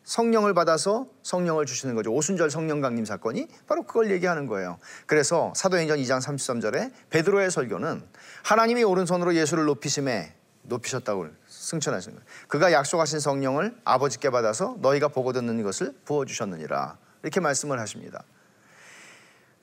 성령을 0.03 0.53
받아서 0.53 1.07
성령을 1.23 1.65
주시는 1.65 1.95
거죠. 1.95 2.11
오순절 2.11 2.49
성령 2.49 2.81
강림 2.81 3.05
사건이 3.05 3.47
바로 3.67 3.83
그걸 3.83 4.11
얘기하는 4.11 4.47
거예요. 4.47 4.79
그래서 5.05 5.53
사도행전 5.55 5.99
2장 5.99 6.21
33절에 6.21 6.91
베드로의 7.09 7.51
설교는 7.51 8.03
하나님이 8.43 8.83
오른손으로 8.83 9.35
예수를 9.35 9.65
높이심에 9.65 10.33
높이셨다고 10.63 11.27
승천하신 11.47 12.13
거예요. 12.13 12.25
그가 12.47 12.71
약속하신 12.71 13.19
성령을 13.19 13.75
아버지께 13.83 14.29
받아서 14.29 14.77
너희가 14.79 15.07
보고 15.09 15.33
듣는 15.33 15.61
것을 15.63 15.95
부어 16.05 16.25
주셨느니라. 16.25 16.97
이렇게 17.23 17.39
말씀을 17.39 17.79
하십니다. 17.79 18.23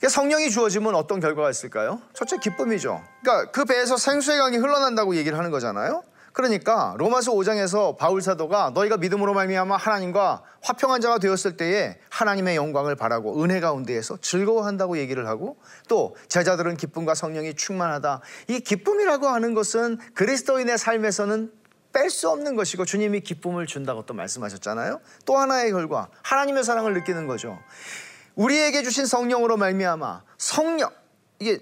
성령이 0.07 0.51
주어지면 0.51 0.95
어떤 0.95 1.19
결과가 1.19 1.51
있을까요? 1.51 2.01
첫째 2.12 2.38
기쁨이죠. 2.38 3.03
그러니까 3.23 3.51
그 3.51 3.64
배에서 3.64 3.97
생수의 3.97 4.38
강이 4.38 4.57
흘러난다고 4.59 5.17
얘기를 5.17 5.37
하는 5.37 5.51
거잖아요. 5.51 6.05
그러니까 6.38 6.94
로마서 6.98 7.33
5장에서 7.33 7.96
바울 7.96 8.22
사도가 8.22 8.70
너희가 8.72 8.96
믿음으로 8.96 9.35
말미암아 9.35 9.77
하나님과 9.77 10.44
화평한 10.62 11.01
자가 11.01 11.18
되었을 11.18 11.57
때에 11.57 11.98
하나님의 12.11 12.55
영광을 12.55 12.94
바라고 12.94 13.42
은혜 13.42 13.59
가운데에서 13.59 14.18
즐거워한다고 14.20 14.98
얘기를 14.98 15.27
하고 15.27 15.57
또 15.88 16.14
제자들은 16.29 16.77
기쁨과 16.77 17.16
성령이 17.16 17.55
충만하다. 17.55 18.20
이 18.46 18.61
기쁨이라고 18.61 19.27
하는 19.27 19.53
것은 19.53 19.98
그리스도인의 20.14 20.79
삶에서는 20.79 21.51
뺄 21.92 22.09
수 22.09 22.31
없는 22.31 22.55
것이고 22.55 22.85
주님이 22.85 23.22
기쁨을 23.22 23.66
준다고 23.66 24.07
또 24.07 24.14
말씀하셨잖아요. 24.14 25.01
또 25.24 25.37
하나의 25.38 25.72
결과 25.72 26.09
하나님의 26.22 26.62
사랑을 26.62 26.94
느끼는 26.94 27.27
거죠. 27.27 27.59
우리에게 28.37 28.85
주신 28.85 29.07
성령으로 29.07 29.57
말미암아 29.57 30.22
성령 30.37 30.90
이게 31.40 31.59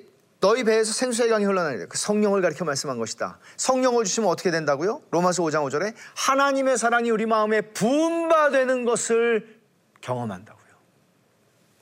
너희 0.47 0.63
배에서 0.63 0.93
생수의 0.93 1.29
강이 1.29 1.45
흘러나니그 1.45 1.99
성령을 1.99 2.41
가리켜 2.41 2.65
말씀한 2.65 2.99
것이다. 2.99 3.41
성령을 3.57 4.05
주시면 4.05 4.31
어떻게 4.31 4.53
된다고요? 4.53 5.03
로마서 5.11 5.43
5장 5.43 5.69
5절에 5.69 5.93
하나님의 6.15 6.79
사랑이 6.79 7.11
우리 7.11 7.27
마음에 7.27 7.63
부음바되는 7.63 8.85
것을 8.85 9.59
경험한다고요. 10.03 10.67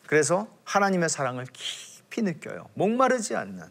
그래서 0.06 0.48
하나님의 0.64 1.10
사랑을 1.10 1.44
깊이 1.52 2.22
느껴요. 2.22 2.70
목마르지 2.72 3.36
않는. 3.36 3.64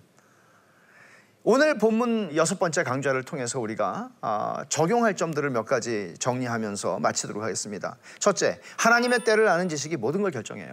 오늘 1.41 1.79
본문 1.79 2.35
여섯 2.35 2.59
번째 2.59 2.83
강좌를 2.83 3.23
통해서 3.23 3.59
우리가 3.59 4.11
아, 4.21 4.63
적용할 4.69 5.15
점들을 5.15 5.49
몇 5.49 5.65
가지 5.65 6.13
정리하면서 6.19 6.99
마치도록 6.99 7.41
하겠습니다. 7.41 7.97
첫째, 8.19 8.61
하나님의 8.77 9.23
때를 9.23 9.47
아는 9.47 9.69
지식이 9.69 9.97
모든 9.97 10.21
걸 10.21 10.29
결정해요. 10.29 10.71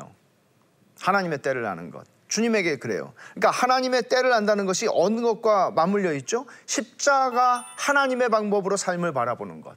하나님의 1.00 1.38
때를 1.38 1.64
아는 1.64 1.90
것. 1.90 2.19
주님에게 2.30 2.76
그래요. 2.76 3.12
그러니까 3.34 3.50
하나님의 3.50 4.04
때를 4.04 4.32
안다는 4.32 4.64
것이 4.64 4.88
어느 4.90 5.20
것과 5.20 5.72
맞물려 5.72 6.14
있죠? 6.14 6.46
십자가 6.64 7.66
하나님의 7.76 8.30
방법으로 8.30 8.76
삶을 8.76 9.12
바라보는 9.12 9.60
것. 9.60 9.76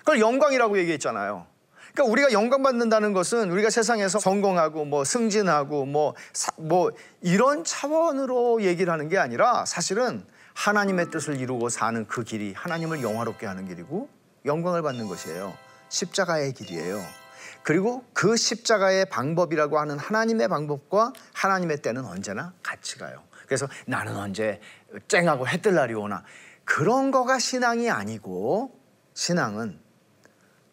그걸 0.00 0.20
영광이라고 0.20 0.78
얘기했잖아요. 0.78 1.46
그러니까 1.94 2.12
우리가 2.12 2.32
영광 2.32 2.62
받는다는 2.62 3.12
것은 3.12 3.50
우리가 3.50 3.70
세상에서 3.70 4.18
성공하고 4.18 4.84
뭐 4.84 5.04
승진하고 5.04 5.86
뭐, 5.86 6.14
사, 6.32 6.50
뭐 6.56 6.90
이런 7.20 7.64
차원으로 7.64 8.62
얘기를 8.62 8.92
하는 8.92 9.08
게 9.08 9.18
아니라 9.18 9.64
사실은 9.64 10.26
하나님의 10.54 11.10
뜻을 11.10 11.38
이루고 11.40 11.68
사는 11.68 12.06
그 12.06 12.24
길이 12.24 12.52
하나님을 12.54 13.02
영화롭게 13.02 13.46
하는 13.46 13.68
길이고 13.68 14.08
영광을 14.44 14.82
받는 14.82 15.06
것이에요. 15.06 15.54
십자가의 15.88 16.52
길이에요. 16.54 17.21
그리고 17.62 18.04
그 18.12 18.36
십자가의 18.36 19.06
방법이라고 19.06 19.78
하는 19.78 19.98
하나님의 19.98 20.48
방법과 20.48 21.12
하나님의 21.32 21.78
때는 21.82 22.04
언제나 22.04 22.52
같이 22.62 22.98
가요. 22.98 23.22
그래서 23.46 23.68
나는 23.86 24.16
언제 24.16 24.60
쨍하고 25.08 25.46
해 25.48 25.58
뜰 25.60 25.74
날이 25.74 25.94
오나 25.94 26.24
그런 26.64 27.10
거가 27.10 27.38
신앙이 27.38 27.90
아니고 27.90 28.78
신앙은 29.14 29.78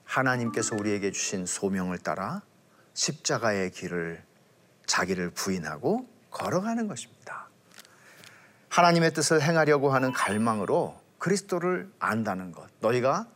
하나님께서 0.05 0.75
우리에게 0.75 1.11
주신 1.11 1.45
소명을 1.45 1.99
따라 1.99 2.41
십자가의 2.93 3.71
길을 3.71 4.23
자기를 4.85 5.31
부인하고 5.31 6.07
걸어가는 6.31 6.87
것입니다. 6.87 7.47
하나님의 8.69 9.13
뜻을 9.13 9.41
행하려고 9.41 9.91
하는 9.91 10.11
갈망으로 10.11 10.99
그리스도를 11.17 11.91
안다는 11.99 12.51
것. 12.51 12.69
너희가 12.79 13.27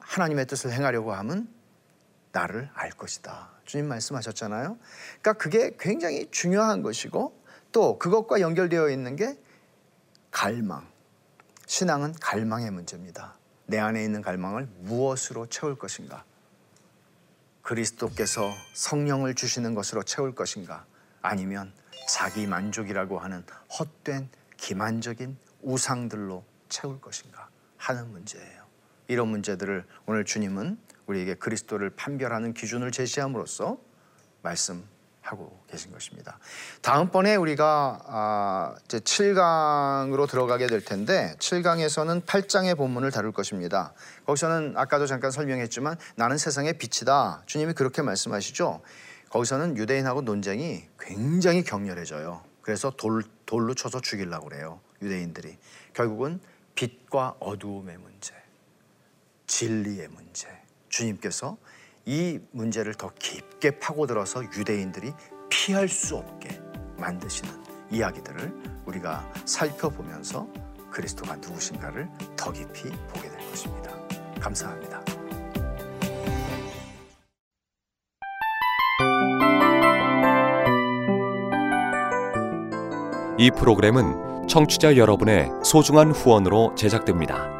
하나님의 0.00 0.46
뜻을 0.46 0.72
행하려고 0.72 1.14
하면 1.14 1.48
나를 2.32 2.70
알 2.74 2.90
것이다. 2.90 3.50
주님 3.64 3.88
말씀하셨잖아요. 3.88 4.78
그러니까 5.20 5.32
그게 5.34 5.76
굉장히 5.78 6.28
중요한 6.30 6.82
것이고 6.82 7.40
또 7.72 7.98
그것과 7.98 8.40
연결되어 8.40 8.90
있는 8.90 9.16
게 9.16 9.38
갈망. 10.30 10.88
신앙은 11.66 12.14
갈망의 12.14 12.70
문제입니다. 12.70 13.36
내 13.66 13.78
안에 13.78 14.02
있는 14.02 14.22
갈망을 14.22 14.68
무엇으로 14.80 15.46
채울 15.46 15.78
것인가? 15.78 16.24
그리스도께서 17.62 18.50
성령을 18.74 19.34
주시는 19.34 19.74
것으로 19.74 20.02
채울 20.02 20.34
것인가? 20.34 20.86
아니면 21.22 21.72
자기 22.08 22.46
만족이라고 22.46 23.20
하는 23.20 23.44
헛된 23.78 24.28
기만적인 24.56 25.36
우상들로 25.62 26.44
채울 26.68 27.00
것인가 27.00 27.48
하는 27.76 28.10
문제예요. 28.10 28.64
이런 29.06 29.28
문제들을 29.28 29.84
오늘 30.06 30.24
주님은 30.24 30.78
우리에게 31.10 31.34
그리스도를 31.34 31.90
판별하는 31.90 32.54
기준을 32.54 32.92
제시함으로써 32.92 33.78
말씀하고 34.42 35.62
계신 35.68 35.92
것입니다. 35.92 36.38
다음번에 36.82 37.36
우리가 37.36 38.00
아, 38.06 38.74
이제 38.84 39.00
7강으로 39.00 40.28
들어가게 40.28 40.66
될 40.66 40.84
텐데 40.84 41.34
7강에서는 41.38 42.24
8장의 42.24 42.76
본문을 42.76 43.10
다룰 43.10 43.32
것입니다. 43.32 43.92
거기서는 44.26 44.74
아까도 44.76 45.06
잠깐 45.06 45.30
설명했지만 45.30 45.96
나는 46.16 46.38
세상의 46.38 46.78
빛이다. 46.78 47.42
주님이 47.46 47.74
그렇게 47.74 48.02
말씀하시죠. 48.02 48.80
거기서는 49.30 49.76
유대인하고 49.76 50.22
논쟁이 50.22 50.88
굉장히 50.98 51.62
격렬해져요. 51.62 52.42
그래서 52.62 52.90
돌, 52.90 53.22
돌로 53.46 53.74
쳐서 53.74 54.00
죽이려고 54.00 54.48
그래요. 54.48 54.80
유대인들이. 55.02 55.58
결국은 55.92 56.40
빛과 56.74 57.36
어두움의 57.40 57.98
문제, 57.98 58.34
진리의 59.46 60.08
문제, 60.08 60.48
주님께서 60.90 61.56
이 62.04 62.38
문제를 62.50 62.94
더 62.94 63.10
깊게 63.18 63.78
파고들어서 63.78 64.44
유대인들이 64.44 65.12
피할 65.48 65.88
수 65.88 66.16
없게 66.16 66.60
만드시는 66.98 67.50
이야기들을 67.90 68.82
우리가 68.86 69.32
살펴보면서 69.44 70.46
그리스도가 70.90 71.36
누구신가를 71.36 72.08
더 72.36 72.52
깊이 72.52 72.90
보게 73.08 73.28
될 73.28 73.38
것입니다. 73.50 73.90
감사합니다. 74.40 75.02
이 83.38 83.50
프로그램은 83.50 84.48
청취자 84.48 84.96
여러분의 84.96 85.48
소중한 85.64 86.10
후원으로 86.10 86.74
제작됩니다. 86.74 87.59